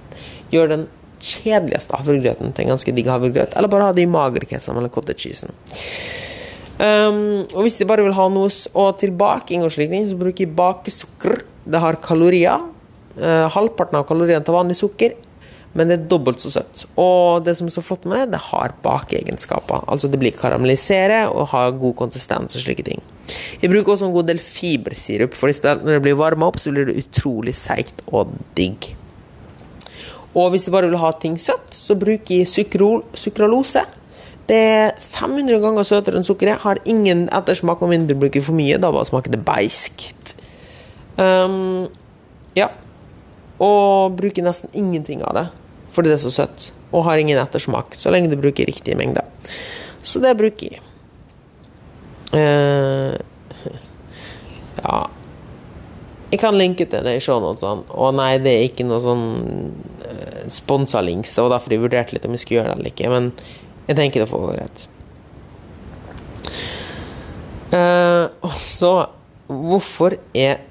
Gjøre 0.53 0.77
den 0.77 0.87
kjedeligste 1.17 1.99
havregrøten 1.99 2.55
til 2.55 2.67
en 2.67 2.77
ganske 2.77 2.95
digg 2.95 3.11
havregrøt. 3.11 3.57
Eller 3.57 3.73
bare 3.73 3.91
ha 3.91 3.97
det 3.97 4.07
i 4.07 4.13
magerketsene 4.13 4.79
eller 4.79 4.93
cottage 4.93 5.27
cheesen. 5.27 5.55
Um, 6.77 7.47
og 7.57 7.63
hvis 7.65 7.79
de 7.81 7.89
bare 7.89 8.05
vil 8.05 8.15
ha 8.15 8.27
noe 8.29 8.53
og 8.77 8.99
tilbaking 9.01 9.65
og 9.65 9.73
slikt, 9.73 9.97
så 10.11 10.19
bruker 10.21 10.45
jeg 10.45 10.55
bakesukker. 10.57 11.41
Det 11.67 11.83
har 11.83 11.99
kalorier. 12.05 12.63
Uh, 13.17 13.49
halvparten 13.51 13.99
av 13.99 14.05
kaloriene 14.07 14.45
til 14.45 14.55
vanlig 14.55 14.77
sukker, 14.79 15.17
men 15.77 15.91
det 15.91 15.97
er 15.99 16.07
dobbelt 16.09 16.41
så 16.41 16.51
søtt. 16.55 16.87
Og 16.97 17.45
det 17.45 17.57
som 17.59 17.69
er 17.69 17.75
så 17.75 17.85
flott 17.85 18.07
med 18.09 18.17
det, 18.19 18.37
det 18.37 18.43
har 18.49 18.75
bakeegenskaper. 18.85 19.85
Altså 19.93 20.09
det 20.09 20.21
blir 20.23 20.37
karamellisere 20.37 21.27
og 21.29 21.51
har 21.53 21.77
god 21.77 21.97
konsistens 21.99 22.57
og 22.57 22.65
slike 22.65 22.87
ting. 22.87 23.03
Jeg 23.61 23.73
bruker 23.73 23.93
også 23.93 24.09
en 24.09 24.15
god 24.15 24.31
del 24.31 24.41
fibersirup, 24.41 25.37
for 25.37 25.53
når 25.67 25.99
det 25.99 26.05
blir 26.05 26.17
varma 26.17 26.49
opp, 26.49 26.61
så 26.63 26.73
blir 26.73 26.89
det 26.89 26.97
utrolig 27.03 27.55
seigt 27.59 28.01
og 28.07 28.33
digg. 28.57 28.95
Og 30.37 30.51
hvis 30.53 30.67
du 30.67 30.73
bare 30.73 30.89
vil 30.89 31.01
ha 31.01 31.13
ting 31.21 31.37
søtt, 31.41 31.73
så 31.73 31.97
bruker 31.99 32.41
jeg 32.41 32.49
sukrol, 32.49 33.03
sukralose. 33.17 33.85
Det 34.47 34.57
er 34.57 34.91
500 35.03 35.61
ganger 35.61 35.87
søtere 35.89 36.21
enn 36.21 36.27
sukkeret. 36.27 36.63
Har 36.63 36.81
ingen 36.87 37.27
ettersmak 37.35 37.81
om 37.83 37.91
mindre 37.91 38.17
bruker 38.21 38.45
for 38.45 38.57
mye. 38.57 38.77
Da 38.79 38.93
bare 38.95 39.09
smaker 39.09 39.33
det 39.33 39.43
beiskt. 39.45 40.37
Um, 41.17 41.89
ja. 42.57 42.69
Og 43.59 44.17
bruker 44.19 44.45
nesten 44.45 44.71
ingenting 44.77 45.25
av 45.25 45.41
det 45.41 45.47
fordi 45.97 46.13
det 46.13 46.19
er 46.19 46.27
så 46.27 46.35
søtt. 46.35 46.71
Og 46.93 47.07
har 47.09 47.21
ingen 47.21 47.41
ettersmak, 47.41 47.97
så 47.99 48.13
lenge 48.13 48.31
du 48.31 48.39
bruker 48.41 48.69
riktige 48.69 48.99
mengder. 48.99 49.27
Så 50.07 50.21
det 50.23 50.37
bruker 50.39 50.77
jeg. 50.77 50.83
Uh, 52.27 53.15
ja 54.83 54.97
Jeg 56.33 56.41
kan 56.43 56.57
linke 56.59 56.85
til 56.91 57.07
det 57.07 57.15
i 57.17 57.23
sånn. 57.23 57.85
Og 57.87 58.11
nei, 58.19 58.35
det 58.43 58.53
er 58.53 58.67
ikke 58.67 58.87
noe 58.87 59.01
sånn 59.03 59.27
uh, 60.05 60.43
sponsa 60.53 61.03
links. 61.05 61.35
Det 61.35 61.47
var 61.47 61.57
derfor 61.57 61.75
jeg 61.75 61.85
vurderte 61.87 62.17
litt 62.17 62.29
om 62.29 62.37
jeg 62.37 62.45
skulle 62.45 62.61
gjøre 62.61 62.75
det 62.75 62.79
eller 62.79 62.93
ikke. 62.93 63.13
Men 63.15 63.33
jeg 63.87 63.99
tenker 63.99 64.23
det 64.23 64.31
får 64.31 64.45
gå 64.45 64.55
greit. 64.59 64.87
Uh, 67.73 68.27
og 68.47 68.59
så 68.63 68.95
Hvorfor 69.47 70.17
er 70.35 70.65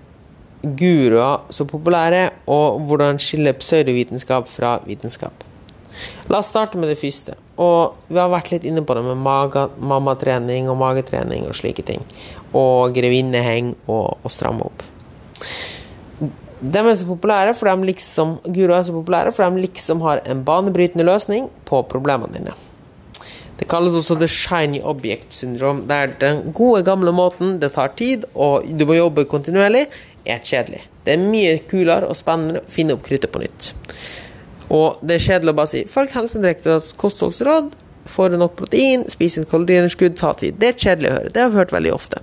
guruer 0.78 1.46
så 1.54 1.66
populære, 1.70 2.30
og 2.52 2.82
hvordan 2.88 3.20
skiller 3.22 3.58
pseudovitenskap 3.60 4.50
fra 4.50 4.80
vitenskap? 4.86 5.46
La 6.30 6.42
oss 6.42 6.50
starte 6.52 6.80
med 6.80 6.90
det 6.92 7.00
første. 7.00 7.38
Og 7.62 7.96
vi 8.10 8.20
har 8.20 8.32
vært 8.32 8.52
litt 8.52 8.66
inne 8.68 8.84
på 8.84 8.98
det 8.98 9.06
med 9.06 9.22
maga, 9.24 9.70
mammatrening 9.80 10.68
og 10.72 10.80
magetrening 10.82 11.46
og 11.48 11.56
slike 11.56 11.86
ting. 11.88 12.04
Og 12.52 12.96
grevinneheng 12.96 13.76
og, 13.86 14.18
og 14.22 14.34
stramme 14.34 14.68
opp. 14.68 14.84
De 16.66 16.82
er 16.82 16.96
så 16.98 17.08
populære 17.08 17.54
for 17.56 17.70
de 17.70 17.90
liksom, 17.92 18.38
guruer 18.48 18.80
er 18.80 18.88
så 18.88 18.96
populære 18.96 19.34
for 19.36 19.46
de 19.46 19.68
liksom 19.68 20.02
har 20.04 20.24
en 20.26 20.44
banebrytende 20.48 21.06
løsning 21.08 21.50
på 21.68 21.84
problemene 21.92 22.34
dine. 22.34 22.56
Det 23.56 23.70
kalles 23.72 23.96
også 23.96 24.18
the 24.20 24.28
shiny 24.28 24.82
object 24.84 25.32
syndrome, 25.34 25.86
er 25.88 26.12
den 26.20 26.52
gode, 26.54 26.84
gamle 26.84 27.14
måten 27.16 27.56
det 27.62 27.72
tar 27.72 27.94
tid, 27.96 28.26
og 28.36 28.66
du 28.68 28.84
må 28.88 28.98
jobbe 28.98 29.24
kontinuerlig, 29.32 29.86
er 30.26 30.44
kjedelig. 30.44 30.84
Det 31.06 31.16
er 31.16 31.24
mye 31.24 31.58
kulere 31.70 32.10
og 32.10 32.18
spennende 32.18 32.62
å 32.62 32.70
finne 32.72 32.96
opp 32.98 33.06
kruttet 33.08 33.32
på 33.34 33.42
nytt. 33.44 33.72
Og 34.74 35.02
det 35.06 35.18
er 35.18 35.26
kjedelig 35.28 35.54
å 35.54 35.58
bare 35.60 35.72
si 35.72 35.84
følg 35.90 36.14
Helsedirektoratets 36.16 36.96
kostholdsråd, 37.00 37.74
får 38.06 38.30
du 38.30 38.38
nok 38.38 38.56
protein, 38.60 39.06
spis 39.10 39.38
et 39.40 39.50
kaloriunderskudd, 39.50 40.16
ta 40.18 40.34
tid. 40.38 40.60
Det 40.62 40.72
er 40.72 40.78
kjedelig 40.78 41.10
å 41.10 41.16
høre. 41.16 41.32
Det 41.34 41.42
har 41.42 41.52
vi 41.54 41.62
hørt 41.62 41.74
veldig 41.74 41.94
ofte. 41.94 42.22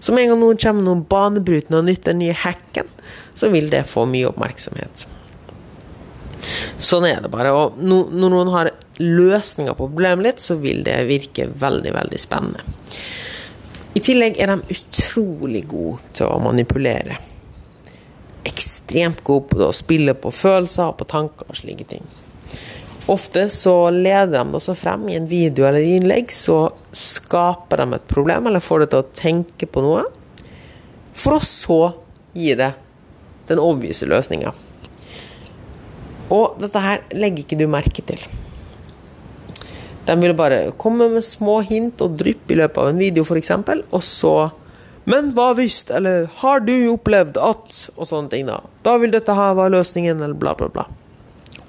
Så 0.00 0.12
med 0.12 0.26
en 0.26 0.34
gang 0.34 0.42
noen 0.42 0.60
kommer 0.60 0.86
noen 0.86 1.06
banebrytende 1.08 1.80
og 1.80 1.88
nytt, 1.88 2.04
den 2.08 2.20
nye 2.20 2.36
hacken, 2.36 2.90
så 3.34 3.48
vil 3.52 3.70
det 3.72 3.86
få 3.88 4.04
mye 4.08 4.28
oppmerksomhet. 4.28 5.06
Sånn 6.82 7.06
er 7.08 7.22
det 7.24 7.32
bare. 7.32 7.52
Og 7.56 7.80
når 7.80 8.32
noen 8.34 8.52
har 8.52 8.72
løsninger 9.00 9.76
på 9.76 9.88
problemet 9.88 10.26
litt, 10.26 10.44
så 10.44 10.58
vil 10.60 10.82
det 10.84 10.98
virke 11.08 11.48
veldig, 11.48 11.94
veldig 11.96 12.20
spennende. 12.20 12.64
I 13.92 14.00
tillegg 14.00 14.38
er 14.40 14.52
de 14.52 14.76
utrolig 14.76 15.66
gode 15.68 16.14
til 16.16 16.28
å 16.28 16.40
manipulere. 16.40 17.18
Ekstremt 18.48 19.22
gode 19.26 19.52
på 19.52 19.62
å 19.68 19.74
spille 19.76 20.14
på 20.18 20.32
følelser 20.34 20.90
og 20.90 20.98
på 21.00 21.08
tanker 21.12 21.48
og 21.48 21.58
slike 21.58 21.86
ting. 21.92 22.06
Ofte 23.10 23.48
så 23.50 23.74
leder 23.90 24.30
de 24.36 24.44
det 24.52 24.58
også 24.58 24.76
frem 24.78 25.08
i 25.10 25.16
en 25.18 25.26
video 25.30 25.66
eller 25.66 25.82
innlegg, 25.82 26.30
så 26.30 26.70
skaper 26.94 27.82
de 27.82 27.98
et 27.98 28.10
problem, 28.10 28.46
eller 28.46 28.62
får 28.62 28.84
det 28.84 28.92
til 28.92 29.02
å 29.02 29.08
tenke 29.18 29.66
på 29.66 29.82
noe, 29.82 30.04
for 31.12 31.38
å 31.38 31.42
så 31.44 31.80
gi 32.32 32.54
det 32.58 32.70
den 33.50 33.60
overbevise 33.60 34.06
løsninga. 34.06 34.54
Og 36.32 36.62
dette 36.62 36.80
her 36.80 37.02
legger 37.12 37.42
ikke 37.42 37.58
du 37.60 37.66
merke 37.68 38.04
til. 38.06 38.22
De 40.06 40.14
vil 40.18 40.34
bare 40.34 40.72
komme 40.80 41.10
med 41.12 41.26
små 41.26 41.60
hint 41.66 42.00
og 42.02 42.16
drypp 42.18 42.50
i 42.50 42.58
løpet 42.58 42.80
av 42.80 42.90
en 42.90 43.02
video, 43.02 43.26
f.eks., 43.26 43.52
og 43.90 44.02
så 44.06 44.34
Men 45.04 45.32
hva 45.34 45.48
hvis, 45.58 45.82
eller 45.90 46.28
har 46.42 46.62
du 46.62 46.74
opplevd 46.92 47.38
at 47.42 47.78
Og 47.96 48.06
sånne 48.06 48.30
ting, 48.30 48.46
da. 48.46 48.60
Da 48.86 48.94
vil 49.02 49.10
dette 49.14 49.34
her 49.34 49.56
være 49.58 49.74
løsningen, 49.74 50.22
eller 50.22 50.38
bla, 50.38 50.54
bla, 50.58 50.68
bla. 50.70 50.86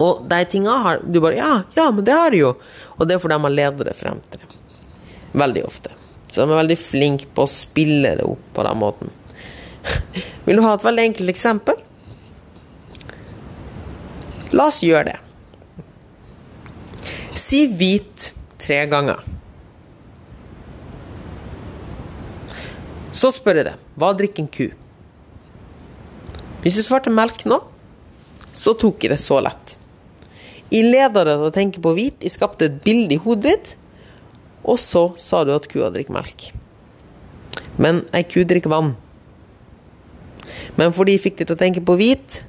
Og 0.04 0.26
de 0.30 0.40
tinga 0.50 0.76
har 0.84 1.02
du 1.06 1.20
bare 1.24 1.40
Ja, 1.40 1.64
ja, 1.78 1.90
men 1.92 2.06
det 2.06 2.14
har 2.18 2.34
jeg 2.34 2.44
jo. 2.44 2.54
Og 2.98 3.08
det 3.08 3.16
er 3.16 3.24
fordi 3.24 3.38
de 3.38 3.48
har 3.48 3.58
ledet 3.58 3.90
det 3.90 3.96
frem 3.98 4.22
til 4.30 4.44
det. 4.44 4.62
Veldig 5.34 5.66
ofte. 5.66 5.94
Så 6.30 6.42
de 6.42 6.50
er 6.50 6.62
veldig 6.62 6.80
flinke 6.82 7.30
på 7.34 7.46
å 7.46 7.50
spille 7.50 8.16
det 8.18 8.26
opp 8.26 8.46
på 8.56 8.66
den 8.66 8.80
måten. 8.82 9.12
Vil 10.46 10.58
du 10.60 10.66
ha 10.66 10.74
et 10.78 10.86
veldig 10.86 11.10
enkelt 11.10 11.34
eksempel? 11.34 11.82
La 14.54 14.70
oss 14.70 14.84
gjøre 14.86 15.12
det. 15.12 15.20
Si 17.38 17.64
hvit 17.70 18.32
tre 18.62 18.84
ganger. 18.90 19.22
Så 23.14 23.30
spør 23.34 23.62
jeg 23.62 23.68
deg, 23.70 23.86
hva 24.00 24.10
drikker 24.18 24.44
en 24.44 24.50
ku? 24.50 24.66
Hvis 26.64 26.80
du 26.80 26.84
svarte 26.86 27.14
melk 27.14 27.44
nå, 27.50 27.60
så 28.58 28.74
tok 28.80 29.04
jeg 29.04 29.14
det 29.14 29.22
så 29.22 29.40
lett. 29.44 29.76
Jeg 30.74 30.90
leda 30.90 31.22
deg 31.28 31.38
til 31.38 31.50
å 31.50 31.54
tenke 31.54 31.82
på 31.84 31.94
hvit, 31.94 32.24
jeg 32.24 32.34
skapte 32.34 32.70
et 32.70 32.80
bilde 32.86 33.18
i 33.18 33.22
hodet 33.22 33.52
ditt, 33.52 33.74
og 34.64 34.80
så 34.82 35.10
sa 35.22 35.44
du 35.44 35.52
at 35.54 35.68
kua 35.70 35.92
drikker 35.94 36.16
melk. 36.16 36.48
Men 37.78 38.02
ei 38.16 38.24
ku 38.26 38.42
drikker 38.48 38.72
vann. 38.72 38.94
Men 40.80 40.96
fordi 40.96 41.18
jeg 41.18 41.26
fikk 41.28 41.42
deg 41.42 41.50
til 41.50 41.58
å 41.58 41.62
tenke 41.62 41.84
på 41.86 41.98
hvit, 42.00 42.40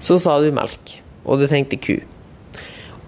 så 0.00 0.16
sa 0.22 0.38
du 0.40 0.48
melk, 0.54 0.96
og 1.26 1.42
du 1.42 1.48
tenkte 1.50 1.80
ku. 1.80 1.98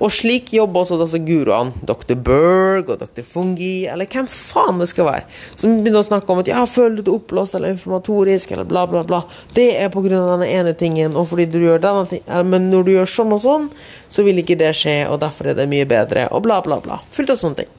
Og 0.02 0.10
slik 0.10 0.50
jobber 0.50 0.82
også 0.82 0.98
disse 0.98 1.20
guruene, 1.22 1.70
Dr. 1.86 2.16
Berg 2.18 2.88
og 2.90 3.02
Dr. 3.04 3.22
Fungi, 3.26 3.86
eller 3.86 4.08
hvem 4.10 4.26
faen 4.26 4.80
det 4.82 4.88
skal 4.90 5.06
være, 5.06 5.26
som 5.54 5.76
begynner 5.78 6.02
å 6.02 6.08
snakke 6.08 6.32
om 6.34 6.40
at 6.42 6.50
ja, 6.50 6.64
føler 6.66 6.98
du 6.98 7.04
deg 7.06 7.12
oppblåst 7.14 7.54
eller 7.54 7.74
informatorisk 7.76 8.54
eller 8.56 8.66
bla, 8.68 8.82
bla, 8.90 9.04
bla. 9.06 9.22
Det 9.54 9.68
er 9.78 9.92
av 9.92 10.08
denne 10.08 10.48
ene 10.50 10.72
tingen, 10.78 11.14
og 11.14 11.28
fordi 11.30 11.46
du 11.52 11.60
gjør 11.62 11.84
denne 11.84 12.08
ting, 12.10 12.24
men 12.50 12.66
når 12.72 12.88
du 12.88 12.92
gjør 12.96 13.12
sånn 13.14 13.36
og 13.36 13.44
sånn, 13.44 13.68
så 14.10 14.26
vil 14.26 14.42
ikke 14.42 14.58
det 14.58 14.72
skje, 14.76 14.96
og 15.06 15.20
derfor 15.22 15.52
er 15.52 15.60
det 15.60 15.70
mye 15.70 15.86
bedre, 15.88 16.26
og 16.34 16.42
bla, 16.48 16.58
bla, 16.66 16.80
bla. 16.82 16.98
Fullt 17.14 17.36
av 17.36 17.38
sånne 17.38 17.62
ting. 17.62 17.78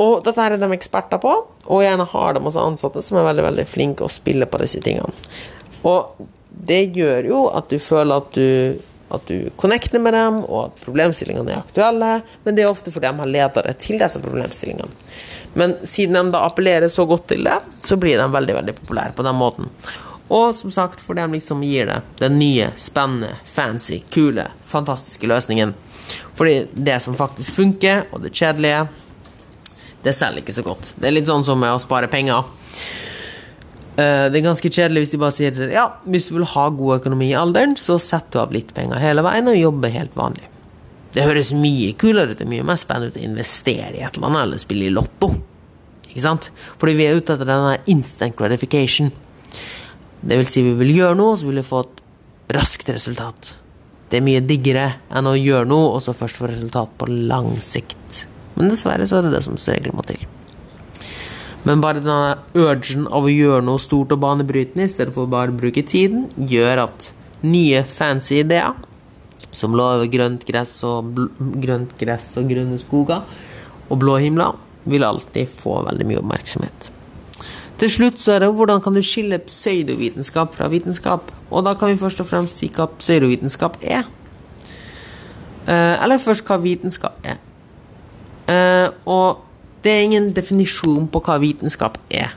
Og 0.00 0.22
dette 0.26 0.42
er 0.42 0.56
de 0.58 0.70
eksperter 0.74 1.20
på, 1.22 1.34
og 1.66 1.82
gjerne 1.84 2.06
har 2.14 2.34
de 2.34 2.42
også 2.42 2.62
ansatte 2.62 3.02
som 3.02 3.18
er 3.18 3.28
veldig 3.28 3.44
veldig 3.50 3.66
flinke 3.70 4.06
å 4.06 4.10
spille 4.10 4.46
på 4.50 4.62
disse 4.62 4.82
tingene. 4.82 5.10
Og 5.86 6.26
det 6.64 6.96
gjør 6.96 7.28
jo 7.28 7.44
at 7.54 7.70
du 7.70 7.78
føler 7.82 8.22
at 8.22 8.36
du, 8.38 8.80
at 9.16 9.28
du 9.30 9.50
connecter 9.60 10.02
med 10.02 10.14
dem, 10.16 10.40
og 10.44 10.58
at 10.66 10.82
problemstillingene 10.84 11.54
er 11.54 11.62
aktuelle, 11.62 12.10
men 12.44 12.56
det 12.56 12.64
er 12.64 12.72
ofte 12.72 12.92
fordi 12.94 13.10
de 13.10 13.22
har 13.22 13.30
ledere 13.30 13.74
til 13.80 14.00
disse 14.02 14.22
problemstillingene. 14.22 14.90
Men 15.54 15.76
siden 15.86 16.18
de 16.18 16.34
da 16.34 16.42
appellerer 16.48 16.90
så 16.92 17.06
godt 17.08 17.28
til 17.32 17.46
det, 17.46 17.60
så 17.84 17.98
blir 18.00 18.18
de 18.18 18.26
veldig 18.32 18.58
veldig 18.60 18.76
populære 18.80 19.14
på 19.16 19.26
den 19.26 19.38
måten. 19.38 19.70
Og 20.32 20.54
som 20.56 20.72
sagt, 20.72 21.00
fordi 21.00 21.20
de 21.20 21.36
liksom 21.36 21.62
gir 21.62 21.86
det 21.90 22.00
den 22.18 22.38
nye, 22.40 22.70
spennende, 22.80 23.36
fancy, 23.44 24.00
kule, 24.10 24.48
fantastiske 24.64 25.28
løsningen. 25.28 25.74
Fordi 26.34 26.66
det 26.72 27.00
som 27.02 27.16
faktisk 27.16 27.54
funker, 27.54 28.06
og 28.10 28.24
det 28.24 28.32
kjedelige, 28.34 28.86
det 30.04 30.12
selger 30.12 30.42
ikke 30.42 30.56
så 30.56 30.64
godt. 30.64 30.92
Det 30.96 31.08
er 31.08 31.16
litt 31.16 31.28
sånn 31.28 31.44
som 31.46 31.60
med 31.60 31.76
å 31.76 31.80
spare 31.82 32.10
penger. 32.12 32.44
Eh, 33.96 34.26
Det 34.30 34.40
er 34.40 34.48
ganske 34.48 34.70
kjedelig 34.70 35.04
hvis 35.04 35.14
de 35.14 35.20
bare 35.22 35.34
sier 35.36 35.70
ja, 35.70 35.84
hvis 36.06 36.28
du 36.28 36.34
vil 36.38 36.48
ha 36.50 36.68
god 36.74 37.00
økonomi 37.00 37.30
i 37.30 37.38
alderen, 37.38 37.76
så 37.78 37.98
setter 38.02 38.38
du 38.38 38.42
av 38.42 38.52
litt 38.54 38.74
penger 38.74 39.02
hele 39.02 39.22
veien 39.22 39.50
og 39.50 39.58
jobber 39.58 39.94
helt 39.94 40.16
vanlig. 40.18 40.48
Det 41.14 41.22
høres 41.22 41.52
mye 41.54 41.92
kulere 41.94 42.34
ut, 42.34 42.40
er 42.42 42.50
mye 42.50 42.66
mer 42.66 42.78
spennende 42.80 43.14
ut 43.14 43.20
å 43.20 43.22
investere 43.22 43.94
i 43.94 44.02
et 44.02 44.16
eller 44.16 44.32
annet 44.32 44.46
eller 44.48 44.62
spille 44.62 44.88
i 44.88 44.94
Lotto. 44.94 45.30
Ikke 46.08 46.24
sant? 46.24 46.50
Fordi 46.80 46.96
vi 46.98 47.06
er 47.06 47.20
ute 47.20 47.36
etter 47.36 47.46
denne 47.46 47.76
instant 47.90 48.34
gratification. 48.38 49.12
Det 50.24 50.40
vil 50.40 50.50
si 50.50 50.64
vi 50.66 50.74
vil 50.78 50.90
gjøre 50.96 51.18
noe, 51.18 51.36
så 51.38 51.46
vil 51.46 51.60
vi 51.62 51.66
få 51.66 51.84
et 51.84 52.02
raskt 52.54 52.90
resultat. 52.90 53.54
Det 54.10 54.18
er 54.18 54.26
mye 54.26 54.42
diggere 54.42 54.88
enn 55.14 55.30
å 55.30 55.36
gjøre 55.38 55.70
noe, 55.70 55.94
og 55.94 56.02
så 56.02 56.14
først 56.16 56.38
få 56.40 56.50
resultat 56.50 56.98
på 56.98 57.06
lang 57.30 57.52
sikt. 57.62 58.24
Men 58.58 58.70
dessverre 58.70 59.06
så 59.06 59.20
er 59.20 59.28
det 59.28 59.36
det 59.36 59.44
som 59.46 59.58
som 59.58 59.74
regel 59.74 59.94
må 59.94 60.02
til. 60.06 60.18
Men 61.64 61.80
bare 61.80 62.02
denne 62.02 62.38
urgen 62.52 63.06
av 63.08 63.24
å 63.24 63.32
gjøre 63.32 63.64
noe 63.64 63.80
stort 63.80 64.12
og 64.12 64.20
banebrytende 64.20 64.84
i 64.84 64.92
stedet 64.92 65.14
for 65.16 65.30
bare 65.32 65.52
å 65.52 65.56
bruke 65.56 65.84
tiden, 65.88 66.26
gjør 66.36 66.84
at 66.88 67.12
nye 67.44 67.84
fancy 67.88 68.42
ideer, 68.42 68.74
som 69.54 69.76
lover 69.76 70.10
grønt 70.12 70.44
gress 70.48 70.76
og, 70.84 71.14
grønt 71.62 71.94
gress 72.00 72.34
og 72.40 72.50
grønne 72.50 72.76
skoger 72.82 73.22
og 73.88 74.00
blå 74.02 74.18
himler, 74.20 74.58
vil 74.84 75.06
alltid 75.06 75.48
få 75.48 75.78
veldig 75.86 76.08
mye 76.08 76.20
oppmerksomhet. 76.20 76.90
Til 77.80 77.90
slutt 77.90 78.20
så 78.22 78.34
er 78.34 78.44
det 78.44 78.52
hvordan 78.54 78.82
kan 78.84 78.94
du 78.94 79.02
skille 79.02 79.40
pseudovitenskap 79.48 80.52
fra 80.54 80.68
vitenskap? 80.70 81.32
Og 81.50 81.64
da 81.66 81.72
kan 81.78 81.90
vi 81.90 81.98
først 81.98 82.20
og 82.22 82.28
fremst 82.28 82.60
si 82.60 82.68
hva 82.74 82.86
pseudovitenskap 82.92 83.80
er. 83.82 84.04
Eh, 85.64 85.96
eller 86.04 86.22
først 86.22 86.44
hva 86.46 86.60
vitenskap 86.62 87.24
er. 87.26 87.40
Eh, 88.52 88.88
og 89.10 89.43
det 89.84 89.92
er 89.92 90.06
ingen 90.06 90.30
definisjon 90.36 91.08
på 91.12 91.20
hva 91.24 91.38
vitenskap 91.42 91.98
er. 92.08 92.32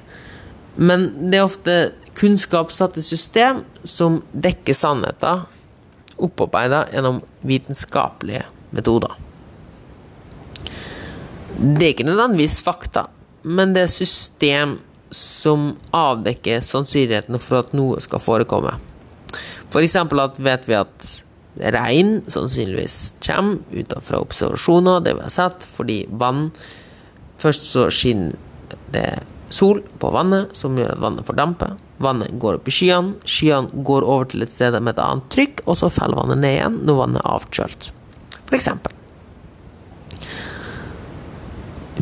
Men 0.75 1.09
det 1.31 1.39
er 1.39 1.47
ofte 1.47 1.77
kunnskap 2.17 2.73
satt 2.73 2.97
i 2.99 3.05
system 3.05 3.63
som 3.87 4.21
dekker 4.33 4.75
sannheter 4.75 5.45
opparbeida 6.17 6.83
gjennom 6.93 7.21
vitenskapelige 7.45 8.43
metoder. 8.75 9.13
Det 11.57 11.85
er 11.85 11.93
ikke 11.93 12.05
nødvendigvis 12.05 12.59
fakta, 12.65 13.07
men 13.43 13.73
det 13.73 13.85
er 13.85 13.93
system 13.93 14.77
som 15.13 15.71
avdekker 15.95 16.61
sannsynligheten 16.65 17.39
for 17.41 17.63
at 17.63 17.73
noe 17.77 18.01
skal 18.03 18.21
forekomme. 18.21 18.75
For 19.71 19.81
eksempel 19.81 20.21
at 20.23 20.37
vet 20.41 20.67
vi 20.67 20.75
at 20.77 21.07
regn 21.73 22.19
sannsynligvis 22.29 22.97
kommer 23.23 23.61
ut 23.73 23.95
fra 24.05 24.19
observasjoner, 24.21 25.01
det 25.05 25.15
vi 25.17 25.25
har 25.25 25.33
sett, 25.33 25.65
fordi 25.77 26.01
vann 26.09 26.51
Først 27.41 27.67
så 27.69 27.87
skinner 27.93 28.35
det 28.93 29.07
sol 29.49 29.81
på 29.99 30.11
vannet, 30.11 30.55
som 30.57 30.75
gjør 30.77 30.95
at 30.95 31.01
vannet 31.01 31.27
fordamper. 31.27 31.75
Vannet 32.03 32.35
går 32.41 32.59
opp 32.59 32.67
i 32.67 32.73
skyene, 32.73 33.15
skyene 33.27 33.83
går 33.87 34.05
over 34.05 34.27
til 34.31 34.43
et 34.43 34.53
sted 34.53 34.75
med 34.81 34.95
et 34.95 35.03
annet 35.03 35.29
trykk, 35.33 35.63
og 35.65 35.79
så 35.79 35.91
faller 35.93 36.19
vannet 36.19 36.41
ned 36.43 36.57
igjen 36.57 36.77
når 36.87 36.99
vannet 37.01 37.23
er 37.23 37.33
avkjølt. 37.37 37.89
For 38.43 38.57
eksempel. 38.59 38.93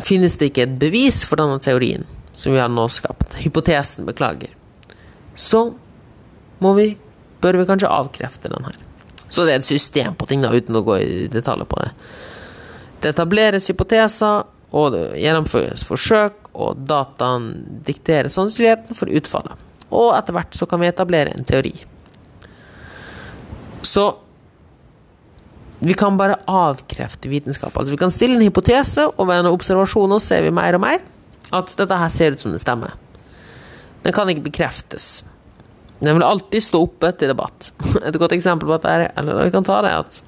Finnes 0.06 0.36
det 0.38 0.50
ikke 0.50 0.66
et 0.66 0.76
bevis 0.80 1.22
for 1.26 1.40
denne 1.40 1.58
teorien, 1.62 2.04
som 2.36 2.52
vi 2.52 2.60
har 2.60 2.70
nå 2.72 2.84
skapt, 2.92 3.38
hypotesen, 3.40 4.06
beklager, 4.08 4.52
så 5.36 5.70
må 6.60 6.72
vi, 6.76 6.90
bør 7.40 7.60
vi 7.60 7.68
kanskje 7.68 7.92
avkrefte 7.92 8.50
den 8.52 8.68
her. 8.68 8.76
Så 9.28 9.44
det 9.44 9.54
er 9.54 9.62
et 9.62 9.68
system 9.68 10.14
på 10.16 10.28
ting, 10.28 10.44
da, 10.44 10.52
uten 10.54 10.76
å 10.78 10.84
gå 10.86 10.98
i 11.02 11.26
detaljer 11.32 11.68
på 11.68 11.80
det. 11.82 11.90
Det 13.02 13.12
etableres 13.12 13.68
hypoteser, 13.70 14.46
og 14.76 14.92
det 14.92 15.04
gjennomføres 15.22 15.84
forsøk, 15.88 16.50
og 16.56 16.84
dataen 16.88 17.50
dikterer 17.86 18.32
sannsynligheten 18.32 18.96
for 18.96 19.12
utfallet. 19.12 19.64
Og 19.94 20.12
etter 20.16 20.36
hvert 20.36 20.56
så 20.56 20.68
kan 20.68 20.82
vi 20.82 20.90
etablere 20.90 21.32
en 21.32 21.46
teori. 21.46 21.72
Så 23.86 24.08
vi 25.78 25.94
kan 25.94 26.16
bare 26.18 26.38
avkrefte 26.48 27.28
vitenskap. 27.28 27.76
Altså 27.76 27.92
Vi 27.92 28.00
kan 28.00 28.10
stille 28.10 28.36
en 28.36 28.42
hypotese, 28.42 29.06
og 29.06 29.28
ved 29.28 29.42
en 29.42 29.52
observasjon 29.52 30.16
ser 30.20 30.42
vi 30.42 30.54
mer 30.54 30.78
og 30.78 30.82
mer 30.86 31.04
at 31.54 31.70
dette 31.78 31.98
her 32.00 32.10
ser 32.10 32.34
ut 32.34 32.42
som 32.42 32.52
det 32.52 32.62
stemmer. 32.62 32.96
Den 34.02 34.14
kan 34.14 34.28
ikke 34.30 34.48
bekreftes. 34.48 35.24
Den 36.00 36.16
vil 36.16 36.26
alltid 36.26 36.64
stå 36.64 36.80
oppe 36.88 37.12
til 37.16 37.30
debatt. 37.30 37.70
Et 38.06 38.18
godt 38.18 38.34
eksempel 38.36 38.68
på 38.68 38.74
dette 38.74 38.92
er, 38.92 39.06
eller 39.16 39.44
vi 39.44 39.54
kan 39.54 39.66
ta 39.66 39.78
det, 39.86 39.92
at 39.94 40.20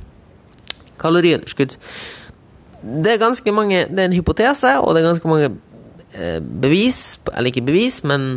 kaloriunderskudd 0.99 1.77
Det 2.83 3.11
er 3.11 3.21
ganske 3.21 3.53
mange 3.55 3.87
Det 3.91 3.99
er 3.99 4.07
en 4.07 4.15
hypotese, 4.15 4.77
og 4.79 4.95
det 4.95 5.03
er 5.03 5.09
ganske 5.09 5.31
mange 5.31 5.51
eh, 6.15 6.39
bevis, 6.41 7.19
eller 7.33 7.51
ikke 7.51 7.67
bevis, 7.67 8.03
men 8.07 8.29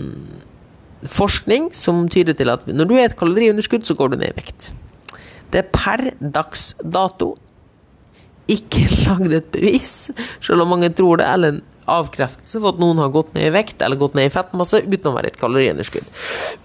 forskning 1.02 1.72
som 1.78 2.08
tyder 2.10 2.38
til 2.38 2.50
at 2.54 2.68
når 2.70 2.90
du 2.90 2.96
er 2.98 3.10
et 3.10 3.18
kaloriunderskudd, 3.18 3.86
så 3.86 3.98
går 3.98 4.14
du 4.14 4.20
ned 4.22 4.34
i 4.34 4.38
vekt. 4.38 4.72
Det 5.52 5.64
er 5.64 5.72
per 5.74 6.12
dags 6.22 6.72
dato 6.82 7.36
ikke 8.52 8.86
lagd 9.06 9.36
et 9.36 9.52
bevis, 9.54 9.96
selv 10.44 10.66
om 10.66 10.74
mange 10.74 10.92
tror 10.96 11.22
det, 11.22 11.28
eller 11.30 11.56
en 11.56 11.62
avkreftelse 11.92 12.60
for 12.62 12.74
at 12.74 12.82
noen 12.82 13.02
har 13.02 13.12
gått 13.14 13.34
ned 13.36 13.50
i 13.50 13.54
vekt 13.54 13.82
eller 13.84 14.00
gått 14.00 14.16
ned 14.16 14.30
i 14.30 14.34
fettmasse 14.34 14.84
uten 14.86 15.10
å 15.10 15.16
være 15.16 15.32
et 15.32 15.40
kaloriunderskudd. 15.42 16.08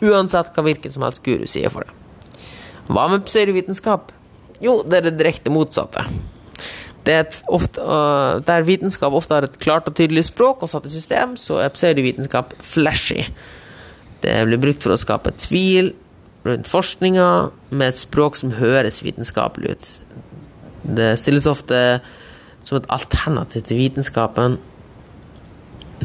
Uansett 0.05 0.53
hva 0.55 0.65
hvilken 0.67 0.93
som 0.93 1.07
helst 1.07 1.25
guru 1.27 1.47
sier 1.51 1.73
for 1.73 1.87
det. 1.87 1.95
Hva 2.87 3.09
med 3.11 3.25
pseudovitenskap? 3.27 4.13
Jo, 4.63 4.79
det 4.87 5.01
er 5.01 5.09
det 5.09 5.17
direkte 5.19 5.53
motsatte. 5.53 6.05
Det 7.07 7.43
ofte, 7.55 7.83
uh, 7.83 8.43
der 8.43 8.67
vitenskap 8.67 9.15
ofte 9.15 9.37
har 9.37 9.47
et 9.47 9.61
klart 9.63 9.87
og 9.87 9.95
tydelig 9.99 10.27
språk 10.27 10.65
og 10.65 10.71
satt 10.71 10.89
i 10.89 10.95
system, 10.95 11.37
så 11.39 11.61
er 11.63 11.75
pseudovitenskap 11.75 12.57
flashy. 12.67 13.29
Det 14.25 14.41
blir 14.49 14.63
brukt 14.63 14.83
for 14.83 14.97
å 14.97 14.99
skape 14.99 15.35
tvil 15.39 15.93
rundt 16.47 16.71
forskninga 16.71 17.29
med 17.71 17.89
et 17.89 17.99
språk 17.99 18.39
som 18.39 18.55
høres 18.59 19.03
vitenskapelig 19.07 19.77
ut. 19.77 19.93
Det 20.97 21.13
stilles 21.21 21.47
ofte 21.51 22.01
som 22.67 22.81
et 22.81 22.91
alternativ 22.91 23.67
til 23.69 23.81
vitenskapen, 23.85 24.59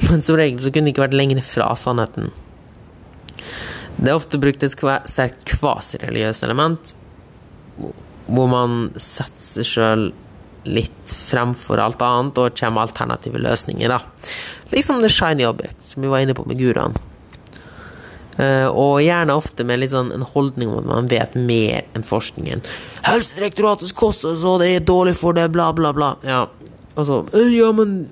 men 0.07 0.21
som 0.21 0.37
regel 0.37 0.61
så 0.61 0.69
kunne 0.69 0.89
det 0.89 0.95
ikke 0.95 1.07
vært 1.07 1.17
lenger 1.17 1.41
fra 1.45 1.71
sannheten. 1.77 2.29
Det 3.97 4.09
er 4.09 4.17
ofte 4.17 4.39
brukt 4.41 4.63
et 4.65 4.77
sterkt 5.09 5.45
kvasireligiøst 5.49 6.45
element, 6.45 6.93
hvor 8.31 8.49
man 8.49 8.91
setter 8.95 9.45
seg 9.45 9.67
sjøl 9.67 10.11
litt 10.63 11.13
fremfor 11.13 11.81
alt 11.81 12.01
annet 12.05 12.37
og 12.37 12.57
kommer 12.57 12.85
alternative 12.85 13.41
løsninger. 13.41 13.89
da. 13.89 14.01
Liksom 14.71 15.01
The 15.01 15.09
Shiny 15.09 15.45
Object, 15.45 15.79
som 15.85 16.01
vi 16.01 16.11
var 16.11 16.19
inne 16.19 16.35
på 16.37 16.45
med 16.45 16.59
guruene. 16.59 17.07
Uh, 18.39 18.69
og 18.71 19.01
gjerne 19.03 19.35
ofte 19.35 19.65
med 19.67 19.81
litt 19.81 19.91
sånn 19.91 20.13
en 20.15 20.23
holdning 20.23 20.71
om 20.71 20.79
at 20.79 20.87
man 20.87 21.09
vet 21.11 21.35
mer 21.35 21.83
enn 21.93 22.05
forskningen. 22.07 22.63
'Helsedirektoratets 23.03 23.91
kosthold 23.91 24.63
er 24.65 24.79
dårlig 24.79 25.17
for 25.19 25.35
det', 25.35 25.51
bla, 25.51 25.67
bla, 25.75 25.91
bla. 25.93 26.15
Ja, 26.23 26.47
altså, 26.95 27.25
ja 27.51 27.71
men 27.75 28.07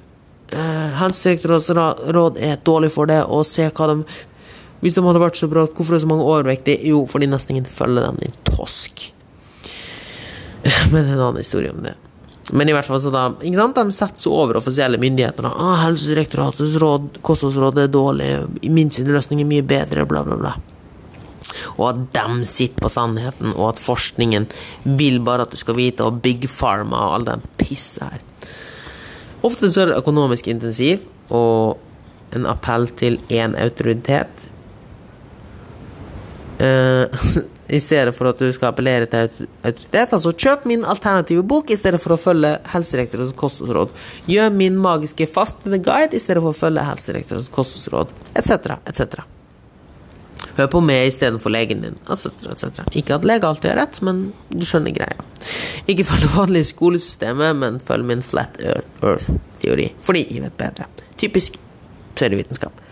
eh, 0.51 0.89
Helsedirektoratets 0.99 1.71
råd 2.13 2.37
er 2.37 2.59
dårlig 2.67 2.91
for 2.93 3.09
det, 3.09 3.23
og 3.23 3.47
se 3.47 3.69
hva 3.69 3.93
de 3.93 4.03
Hvis 4.79 4.95
de 4.95 5.01
hadde 5.03 5.19
vært 5.19 5.35
så 5.35 5.47
bra, 5.51 5.65
hvorfor 5.67 5.95
er 5.95 5.99
så 5.99 6.07
mange 6.07 6.23
overvektige? 6.23 6.87
Jo, 6.87 7.01
fordi 7.03 7.27
nesten 7.27 7.51
ingen 7.51 7.65
følger 7.67 8.05
dem, 8.05 8.15
din 8.21 8.37
tosk. 8.47 9.09
men 10.91 11.03
en 11.03 11.19
annen 11.19 11.41
historie 11.41 11.71
om 11.71 11.83
det. 11.83 11.97
Men 12.53 12.69
i 12.69 12.73
hvert 12.73 12.87
fall 12.87 13.01
så 13.01 13.11
da, 13.13 13.27
ikke 13.45 13.59
sant, 13.59 13.77
de 13.77 13.95
setter 13.95 14.23
seg 14.23 14.33
over 14.33 14.57
offisielle 14.59 14.99
myndigheter. 15.01 15.45
Da. 15.45 15.51
Ah, 15.53 15.83
'Helsedirektoratets 15.83 16.77
råd, 16.81 17.19
kostholdsråd 17.25 17.83
er 17.83 17.91
dårlig, 17.93 18.29
min 18.69 18.91
sin 18.91 19.09
løsning 19.11 19.43
er 19.43 19.49
mye 19.49 19.65
bedre', 19.65 20.07
bla, 20.09 20.23
bla, 20.25 20.37
bla. 20.39 20.55
Og 21.77 21.85
at 21.89 21.99
de 22.15 22.45
sitter 22.49 22.81
på 22.81 22.91
sannheten, 22.91 23.53
og 23.55 23.73
at 23.73 23.83
forskningen 23.83 24.47
vil 24.99 25.19
bare 25.25 25.45
at 25.45 25.53
du 25.53 25.59
skal 25.59 25.77
vite, 25.77 26.05
og 26.05 26.21
Big 26.25 26.47
Pharma 26.49 27.09
og 27.09 27.19
all 27.19 27.27
den 27.27 27.45
pisset 27.61 28.03
her. 28.07 28.25
Ofte 29.45 29.69
så 29.71 29.83
er 29.83 29.91
det 29.91 29.99
økonomisk 30.01 30.49
intensiv 30.51 31.05
og 31.29 31.79
en 32.35 32.45
appell 32.49 32.89
til 32.99 33.19
én 33.31 33.55
autoritet. 33.57 34.49
Uh, 36.59 37.07
i 37.69 37.79
stedet 37.81 38.15
for 38.17 38.31
at 38.31 38.39
du 38.41 38.49
skal 38.53 38.71
appellere 38.71 39.07
til 39.09 39.47
autoritet. 39.63 40.13
Altså, 40.15 40.33
kjøp 40.33 40.65
min 40.69 40.85
alternative 40.87 41.43
bok 41.47 41.69
i 41.69 41.77
stedet 41.79 42.01
for 42.01 42.15
å 42.15 42.19
følge 42.19 42.55
helserektorens 42.73 43.35
kostholdsråd. 43.37 43.93
Gjør 44.29 44.53
min 44.55 44.79
magiske 44.81 45.27
fastende 45.29 45.81
guide 45.85 46.17
i 46.17 46.23
stedet 46.23 46.41
for 46.43 46.53
å 46.53 46.59
følge 46.59 46.87
helserektorens 46.87 47.51
kostholdsråd, 47.53 48.15
etc., 48.39 48.79
etc. 48.89 49.21
Hør 50.57 50.67
på 50.73 50.81
meg 50.83 51.11
istedenfor 51.11 51.53
legen 51.53 51.85
din, 51.85 51.97
etc., 52.09 52.49
etc. 52.51 52.83
Ikke 52.97 53.15
at 53.19 53.27
lege 53.27 53.47
alltid 53.47 53.73
har 53.73 53.81
rett, 53.83 54.01
men 54.05 54.29
du 54.49 54.65
skjønner 54.67 54.95
greia. 54.95 55.29
Ikke 55.85 56.07
følg 56.07 56.25
det 56.25 56.33
vanlige 56.33 56.71
skolesystemet, 56.73 57.55
men 57.61 57.79
følg 57.83 58.09
min 58.09 58.25
flat 58.25 58.59
earth-teori, 58.59 59.91
fordi 60.05 60.25
jeg 60.33 60.47
vet 60.47 60.59
bedre. 60.59 60.89
Typisk 61.19 61.59
pseudovitenskap. 62.17 62.88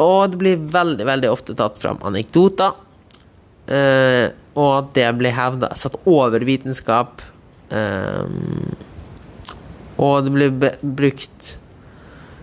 Og 0.00 0.32
det 0.32 0.40
blir 0.40 0.62
veldig, 0.72 1.04
veldig 1.06 1.30
ofte 1.32 1.56
tatt 1.58 1.80
fram 1.82 2.00
anekdoter. 2.06 2.72
Eh, 3.66 4.28
og 4.52 4.70
at 4.76 4.92
det 4.96 5.08
blir 5.20 5.36
hevda 5.36 5.72
satt 5.78 5.98
over 6.08 6.44
vitenskap. 6.46 7.22
Eh, 7.72 8.28
og 10.02 10.24
det 10.26 10.32
blir 10.34 10.54
brukt 10.82 11.56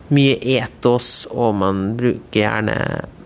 mye 0.10 0.38
etos, 0.58 1.28
og 1.30 1.54
man 1.62 1.82
bruker 1.98 2.42
gjerne 2.42 2.78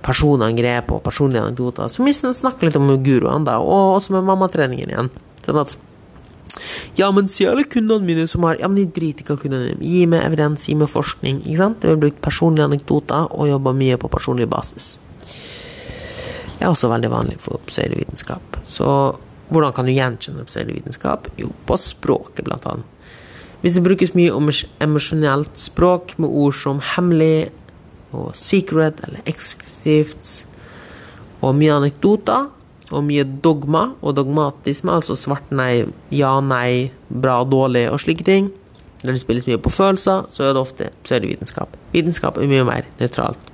personangrep 0.03 0.91
og 0.91 1.03
personlige 1.05 1.45
anekdoter. 1.45 1.91
Så 1.91 2.03
vi 2.03 2.13
snakker 2.15 2.67
litt 2.67 2.79
om 2.79 2.91
guruene, 3.05 3.45
da, 3.47 3.59
og 3.63 3.99
også 3.99 4.17
med 4.17 4.27
mammatreningen 4.27 4.91
igjen. 4.91 5.12
Sånn 5.45 5.62
at 5.62 5.77
ja, 6.99 7.10
men 7.12 7.30
si 7.32 7.47
alle 7.49 7.65
kundene 7.69 8.06
mine 8.06 8.28
som 8.30 8.45
har 8.47 8.60
Ja, 8.62 8.69
men 8.69 8.80
de 8.82 8.86
driter 8.93 9.23
ikke 9.23 9.36
hva 9.36 9.41
kundene 9.41 9.71
dine. 9.71 9.89
Gi 9.89 10.06
meg 10.10 10.26
evidens, 10.28 10.67
gi 10.69 10.76
meg 10.78 10.91
forskning. 10.91 11.41
Ikke 11.43 11.60
sant? 11.60 11.82
Det 11.82 11.91
har 11.91 11.99
brukt 12.02 12.21
personlige 12.23 12.69
anekdoter 12.69 13.32
og 13.32 13.49
jobba 13.49 13.73
mye 13.78 13.97
på 14.02 14.12
personlig 14.13 14.47
basis. 14.52 14.93
Det 16.54 16.62
er 16.62 16.71
også 16.71 16.91
veldig 16.91 17.12
vanlig 17.12 17.39
for 17.43 17.60
pseudovitenskap. 17.67 18.62
Så 18.63 18.88
hvordan 19.49 19.73
kan 19.76 19.89
du 19.89 19.93
gjenkjenne 19.93 20.45
pseudovitenskap? 20.47 21.28
Jo, 21.41 21.52
på 21.67 21.78
språket, 21.80 22.45
blant 22.47 22.65
annet. 22.69 22.89
Hvis 23.63 23.78
det 23.78 23.84
brukes 23.86 24.15
mye 24.15 24.32
emosjonelt 24.84 25.60
språk 25.60 26.17
med 26.19 26.32
ord 26.32 26.56
som 26.58 26.82
hemmelig 26.84 27.52
og 28.13 28.34
secret 28.36 28.99
eller 29.08 29.23
eksklusivt, 29.30 30.34
og 31.43 31.56
mye 31.60 31.76
anekdoter, 31.76 32.47
og 32.93 33.06
mye 33.08 33.25
dogma 33.45 33.88
og 34.01 34.17
dogmatisme, 34.17 34.93
altså 34.93 35.17
svart 35.19 35.51
nei, 35.51 35.86
ja, 36.13 36.36
nei, 36.43 36.91
bra, 37.10 37.41
dårlig 37.43 37.88
og 37.91 38.01
slike 38.03 38.27
ting. 38.27 38.51
der 39.03 39.12
det 39.12 39.19
spilles 39.19 39.47
mye 39.47 39.60
på 39.60 39.69
følelser, 39.69 40.29
så 40.32 40.43
er 40.43 40.53
det 40.53 40.62
ofte 40.62 40.91
pseudovitenskap. 41.03 41.75
Vitenskap 41.91 42.38
er 42.38 42.47
mye 42.47 42.63
mer 42.63 42.86
nøytralt. 43.01 43.51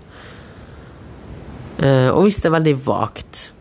Eh, 1.80 2.10
og 2.12 2.28
hvis 2.28 2.38
det 2.38 2.52
er 2.52 2.58
veldig 2.58 2.76
vagt, 2.86 3.54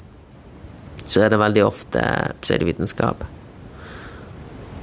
så 1.07 1.23
er 1.25 1.33
det 1.33 1.41
veldig 1.41 1.65
ofte 1.65 2.03
pseudovitenskap. 2.43 3.25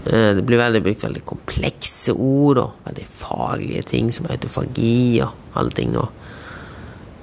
Eh, 0.05 0.31
det 0.37 0.43
blir 0.45 0.61
veldig 0.61 0.81
brukt 0.85 1.03
veldig 1.05 1.23
komplekse 1.25 2.13
ord 2.13 2.61
og 2.61 2.87
veldig 2.87 3.07
faglige 3.09 3.85
ting 3.91 4.11
som 4.13 4.29
autofagi 4.29 5.21
og 5.25 5.59
alle 5.59 5.75
ting. 5.77 5.95
Og, 5.97 6.09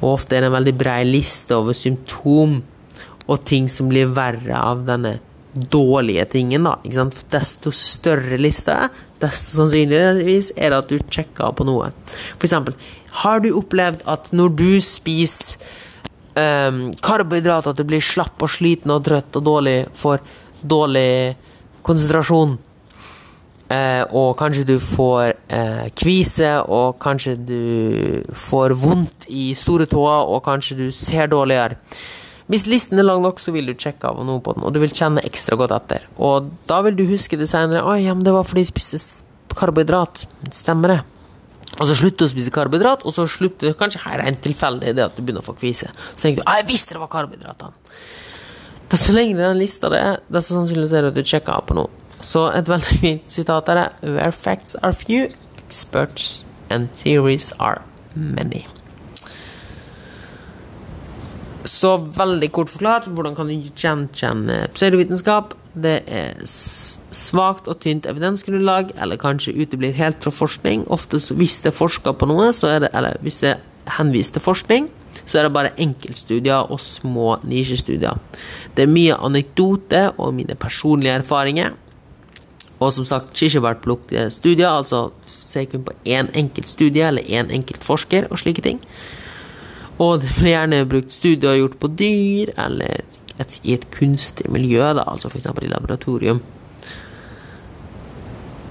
ofte 0.02 0.36
er 0.36 0.42
det 0.42 0.50
en 0.50 0.56
veldig 0.56 0.74
brei 0.78 1.02
liste 1.06 1.54
over 1.54 1.76
symptom 1.78 2.60
og 3.32 3.44
ting 3.48 3.68
som 3.72 3.90
blir 3.90 4.12
verre 4.14 4.58
av 4.58 4.84
denne 4.88 5.16
dårlige 5.52 6.24
tingen. 6.36 6.64
da, 6.64 6.78
ikke 6.84 6.98
sant? 6.98 7.18
For 7.18 7.30
desto 7.34 7.72
større 7.76 8.38
liste, 8.40 8.76
desto 9.22 9.58
sannsynligvis 9.58 10.52
er 10.56 10.72
det 10.72 10.80
at 10.80 10.90
du 10.92 10.98
sjekker 11.02 11.54
på 11.56 11.66
noe. 11.68 11.90
For 12.38 12.48
eksempel, 12.48 12.76
har 13.22 13.42
du 13.44 13.52
opplevd 13.58 14.04
at 14.08 14.32
når 14.32 14.56
du 14.56 14.70
spiser 14.84 15.60
um, 16.36 16.92
karbohydrater, 17.04 17.72
at 17.72 17.80
du 17.80 17.88
blir 17.88 18.04
slapp 18.04 18.40
og 18.42 18.52
sliten 18.52 18.94
og 18.94 19.04
trøtt 19.08 19.40
og 19.40 19.48
dårlig, 19.48 19.78
får 19.98 20.22
dårlig 20.62 21.08
konsentrasjon? 21.84 22.56
Eh, 23.72 24.02
og 24.12 24.34
kanskje 24.36 24.66
du 24.68 24.74
får 24.82 25.30
eh, 25.48 25.86
kvise, 25.96 26.50
og 26.68 26.98
kanskje 27.00 27.36
du 27.40 27.62
får 28.36 28.74
vondt 28.76 29.28
i 29.32 29.52
store 29.56 29.86
tåer, 29.88 30.28
og 30.28 30.42
kanskje 30.44 30.76
du 30.76 30.86
ser 30.92 31.30
dårligere. 31.32 31.78
Hvis 32.50 32.66
listen 32.66 32.98
er 32.98 33.06
lang 33.06 33.22
nok, 33.22 33.40
så 33.40 33.52
vil 33.54 33.70
du 33.70 33.74
sjekke 33.78 34.10
av 34.10 34.20
noe 34.26 34.42
på 34.42 34.54
den, 34.56 34.64
og 34.66 34.74
du 34.74 34.80
vil 34.82 34.92
kjenne 34.92 35.22
ekstra 35.26 35.56
godt 35.60 35.74
etter. 35.76 36.06
Og 36.18 36.50
da 36.70 36.80
vil 36.86 36.96
du 36.98 37.04
huske 37.10 37.38
det 37.38 37.48
senere. 37.48 37.84
'Å 37.84 37.94
ja, 38.02 38.14
men 38.14 38.24
det 38.24 38.34
var 38.34 38.44
fordi 38.44 38.66
jeg 38.66 38.72
spiste 38.72 38.98
karbohydrat.' 39.54 40.26
Stemmer 40.50 40.88
det? 40.88 41.00
Og 41.80 41.86
så 41.88 41.94
slutter 41.96 42.24
du 42.24 42.28
å 42.28 42.32
spise 42.34 42.52
karbohydrat, 42.52 43.06
og 43.06 43.14
så 43.14 43.24
slutter 43.26 43.70
du 43.70 43.78
Kanskje 43.78 44.02
her 44.04 44.20
er 44.20 44.28
en 44.28 44.36
tilfeldig 44.36 44.94
det 44.94 45.06
at 45.06 45.16
du 45.16 45.22
begynner 45.22 45.40
å 45.40 45.46
få 45.46 45.56
kvise. 45.56 45.88
Så 46.16 46.26
tenker 46.26 46.42
du 46.42 46.50
'Jeg 46.50 46.68
visste 46.68 46.94
det 46.94 47.00
var 47.00 47.08
karbohydratene'. 47.08 47.72
Så 48.92 49.12
lenge 49.12 49.38
den 49.38 49.56
lista 49.58 49.88
det 49.88 49.98
er, 49.98 50.16
desto 50.28 50.52
sannsynlig 50.52 50.92
er 50.92 51.02
det 51.02 51.12
at 51.12 51.14
du 51.14 51.22
sjekker 51.24 51.52
av 51.54 51.64
på 51.66 51.74
noe. 51.74 51.88
Så 52.20 52.52
et 52.54 52.68
veldig 52.68 52.98
fint 53.00 53.22
sitat 53.30 53.68
er 53.68 53.74
det 53.74 53.88
'Where 54.02 54.32
facts 54.32 54.76
are 54.82 54.92
few, 54.92 55.32
experts 55.64 56.44
and 56.68 56.92
theories 56.92 57.52
are 57.58 57.82
many'. 58.14 58.81
Så 61.68 61.96
veldig 62.16 62.48
kort 62.54 62.70
forklart, 62.72 63.06
hvordan 63.06 63.36
kan 63.38 63.50
du 63.50 63.70
gjenkjenne 63.78 64.66
pseudovitenskap? 64.74 65.54
Det 65.72 66.02
er 66.10 66.40
svakt 66.44 67.68
og 67.70 67.78
tynt 67.80 68.06
evidensgrunnlag, 68.10 68.92
eller 69.00 69.20
kanskje 69.20 69.54
uteblir 69.56 69.94
helt 69.96 70.20
fra 70.24 70.32
forskning. 70.34 70.84
Ofte 70.92 71.20
hvis 71.38 71.60
det 71.62 71.72
er 71.72 71.76
forska 71.76 72.14
på 72.18 72.28
noe, 72.28 72.50
det, 72.52 72.90
eller 72.92 73.16
hvis 73.24 73.40
det 73.44 73.54
er 73.54 73.62
henvist 73.98 74.36
til 74.36 74.44
forskning, 74.44 74.90
så 75.26 75.38
er 75.38 75.46
det 75.46 75.54
bare 75.54 75.72
enkeltstudier 75.80 76.70
og 76.72 76.80
små 76.82 77.36
nisjestudier. 77.46 78.18
Det 78.76 78.86
er 78.86 78.92
mye 78.92 79.16
anekdote 79.16 80.08
og 80.16 80.34
mine 80.34 80.56
personlige 80.58 81.18
erfaringer. 81.20 81.72
Og 82.82 82.90
som 82.96 83.06
sagt, 83.06 83.30
kirsebærplukkede 83.38 84.30
studier, 84.34 84.68
altså 84.68 85.10
se 85.30 85.64
kun 85.70 85.84
på 85.86 85.94
én 86.02 86.30
enkelt 86.34 86.68
studie 86.68 87.06
eller 87.06 87.22
én 87.22 87.52
enkelt 87.54 87.84
forsker 87.86 88.26
og 88.30 88.40
slike 88.42 88.64
ting. 88.64 88.80
Og 90.00 90.22
det 90.22 90.32
blir 90.38 90.54
gjerne 90.54 90.84
brukt 90.88 91.12
studier 91.12 91.58
gjort 91.60 91.78
på 91.80 91.90
dyr, 92.00 92.52
eller 92.60 93.02
et, 93.40 93.58
i 93.62 93.76
et 93.76 93.86
kunstig 93.94 94.48
miljø, 94.52 94.82
da, 94.96 95.04
altså 95.06 95.30
f.eks. 95.30 95.50
i 95.62 95.70
laboratorium. 95.70 96.42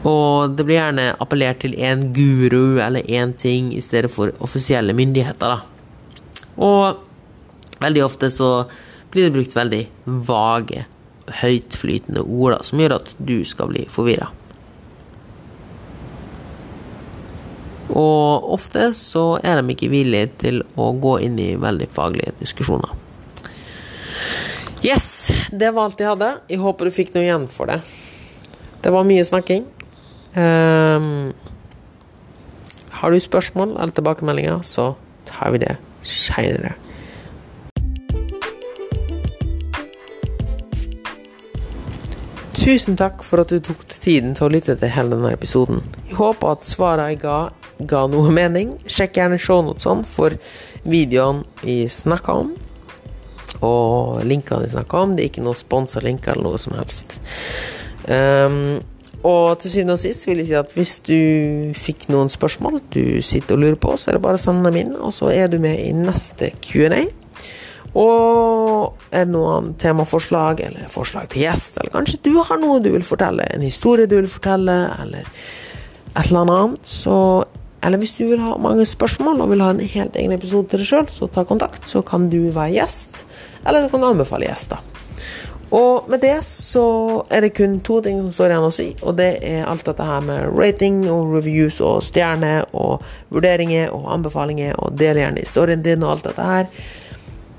Og 0.07 0.55
det 0.57 0.65
blir 0.65 0.79
gjerne 0.79 1.11
appellert 1.21 1.61
til 1.61 1.75
én 1.77 2.07
guru 2.15 2.81
eller 2.81 3.05
én 3.05 3.35
ting 3.37 3.69
i 3.75 3.83
stedet 3.85 4.09
for 4.11 4.33
offisielle 4.41 4.95
myndigheter, 4.97 5.57
da. 5.57 5.61
Og 6.61 7.81
veldig 7.81 8.03
ofte 8.05 8.31
så 8.33 8.51
blir 9.13 9.27
det 9.27 9.35
brukt 9.35 9.55
veldig 9.55 9.83
vage 10.27 10.85
høytflytende 11.41 12.23
ord 12.25 12.57
da, 12.57 12.61
som 12.65 12.81
gjør 12.81 12.97
at 12.97 13.13
du 13.21 13.37
skal 13.47 13.69
bli 13.71 13.85
forvirra. 13.89 14.31
Og 17.91 18.51
ofte 18.55 18.91
så 18.95 19.35
er 19.43 19.59
de 19.59 19.73
ikke 19.73 19.91
villige 19.91 20.31
til 20.45 20.61
å 20.79 20.91
gå 20.95 21.17
inn 21.25 21.39
i 21.41 21.53
veldig 21.59 21.89
faglige 21.91 22.35
diskusjoner. 22.39 22.93
Yes, 24.81 25.29
det 25.51 25.73
var 25.75 25.89
alt 25.89 25.99
jeg 26.01 26.09
hadde. 26.09 26.31
Jeg 26.49 26.61
håper 26.63 26.87
du 26.87 26.95
fikk 26.95 27.13
noe 27.13 27.25
igjen 27.27 27.47
for 27.51 27.69
det. 27.69 27.81
Det 28.81 28.93
var 28.93 29.05
mye 29.05 29.25
snakking. 29.27 29.67
Um, 30.33 31.33
har 33.01 33.11
du 33.11 33.19
spørsmål 33.19 33.75
eller 33.75 33.93
tilbakemeldinger, 33.93 34.63
så 34.65 34.93
tar 35.25 35.51
vi 35.53 35.61
det 35.61 35.75
seinere. 36.01 36.73
Tusen 42.61 42.93
takk 42.97 43.23
for 43.25 43.41
at 43.41 43.49
du 43.49 43.57
tok 43.57 43.87
tiden 43.89 44.35
til 44.37 44.45
å 44.45 44.51
lytte 44.53 44.75
til 44.77 44.91
hele 44.93 45.15
denne 45.15 45.31
episoden. 45.33 45.81
Jeg 46.05 46.19
håper 46.19 46.55
at 46.55 46.67
svarene 46.69 47.07
jeg 47.09 47.23
ga, 47.23 47.37
ga 47.89 48.05
noe 48.11 48.33
mening. 48.33 48.75
Sjekk 48.89 49.19
gjerne 49.19 49.39
shownotene 49.41 50.07
for 50.07 50.35
videoene 50.83 51.45
vi 51.65 51.83
snakka 51.91 52.37
om. 52.43 52.53
Og 53.61 54.21
linkene 54.27 54.65
vi 54.65 54.73
snakka 54.75 55.05
om. 55.05 55.15
Det 55.15 55.25
er 55.25 55.33
ikke 55.33 55.45
noe 55.45 55.59
sponsa 55.59 56.03
linker 56.03 56.35
eller 56.35 56.51
noe 56.51 56.61
som 56.61 56.77
helst. 56.79 57.19
Um, 58.07 58.81
og 59.21 59.59
til 59.61 59.69
syvende 59.69 59.93
og 59.93 60.01
sist 60.01 60.25
vil 60.25 60.39
jeg 60.41 60.49
si 60.49 60.55
at 60.57 60.71
hvis 60.73 60.95
du 61.05 61.17
fikk 61.77 62.07
noen 62.09 62.31
spørsmål 62.31 62.79
du 62.93 63.21
sitter 63.21 63.53
og 63.53 63.61
lurer 63.61 63.77
på, 63.81 63.93
så 63.93 64.09
er 64.09 64.17
det 64.17 64.23
bare 64.25 64.39
å 64.39 64.41
sende 64.41 64.65
dem 64.65 64.79
inn, 64.81 64.95
og 64.97 65.13
så 65.13 65.29
er 65.29 65.51
du 65.51 65.59
med 65.61 65.77
i 65.77 65.91
neste 65.93 66.49
Q&A. 66.65 67.03
Og 67.91 68.97
er 69.11 69.27
det 69.27 69.33
noen 69.33 69.73
temaforslag 69.79 70.63
eller 70.65 70.89
forslag 70.89 71.29
til 71.31 71.43
gjest, 71.43 71.77
eller 71.77 71.93
kanskje 71.93 72.21
du 72.25 72.33
har 72.39 72.57
noe 72.61 72.79
du 72.81 72.89
vil 72.95 73.05
fortelle, 73.05 73.45
en 73.51 73.65
historie 73.65 74.09
du 74.09 74.17
vil 74.17 74.31
fortelle, 74.31 74.77
eller 75.03 75.27
et 76.11 76.25
eller 76.25 76.41
annet, 76.41 76.81
så 76.87 77.17
Eller 77.83 77.97
hvis 77.97 78.13
du 78.17 78.25
vil 78.27 78.41
ha 78.43 78.53
mange 78.61 78.85
spørsmål 78.85 79.41
og 79.41 79.51
vil 79.51 79.63
ha 79.63 79.71
en 79.73 79.81
helt 79.81 80.15
egen 80.15 80.33
episode 80.35 80.69
til 80.69 80.83
deg 80.83 80.89
sjøl, 80.89 81.09
så 81.09 81.27
ta 81.27 81.43
kontakt, 81.49 81.87
så 81.89 82.03
kan 82.05 82.29
du 82.29 82.51
være 82.53 82.75
gjest, 82.75 83.25
eller 83.65 83.85
du 83.85 83.93
kan 83.93 84.05
anbefale 84.11 84.49
gjester. 84.49 84.83
Og 85.71 86.09
med 86.11 86.19
det 86.19 86.43
så 86.43 86.83
er 87.31 87.45
det 87.45 87.53
kun 87.55 87.79
to 87.79 88.01
ting 88.03 88.19
som 88.21 88.31
står 88.35 88.51
igjen 88.51 88.67
å 88.67 88.73
si, 88.75 88.87
og 89.01 89.15
det 89.17 89.29
er 89.47 89.67
alt 89.71 89.85
dette 89.87 90.03
her 90.03 90.23
med 90.27 90.51
rating 90.51 91.05
og 91.09 91.31
reviews 91.31 91.79
og 91.79 92.01
stjerner 92.03 92.67
og 92.75 93.05
vurderinger 93.31 93.93
og 93.95 94.09
anbefalinger, 94.17 94.75
og 94.75 94.97
del 94.99 95.21
gjerne 95.21 95.45
historien 95.45 95.85
din 95.85 96.03
og 96.03 96.17
alt 96.17 96.27
dette 96.27 96.49
her. 96.49 96.67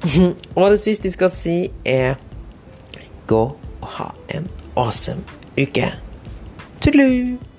Og 0.58 0.64
det 0.72 0.80
siste 0.82 1.06
jeg 1.06 1.14
skal 1.14 1.30
si, 1.30 1.56
er 1.86 2.16
gå 3.30 3.42
og 3.54 3.88
ha 4.00 4.08
en 4.34 4.50
awesome 4.74 5.22
uke. 5.54 5.92
Tudelu! 6.82 7.51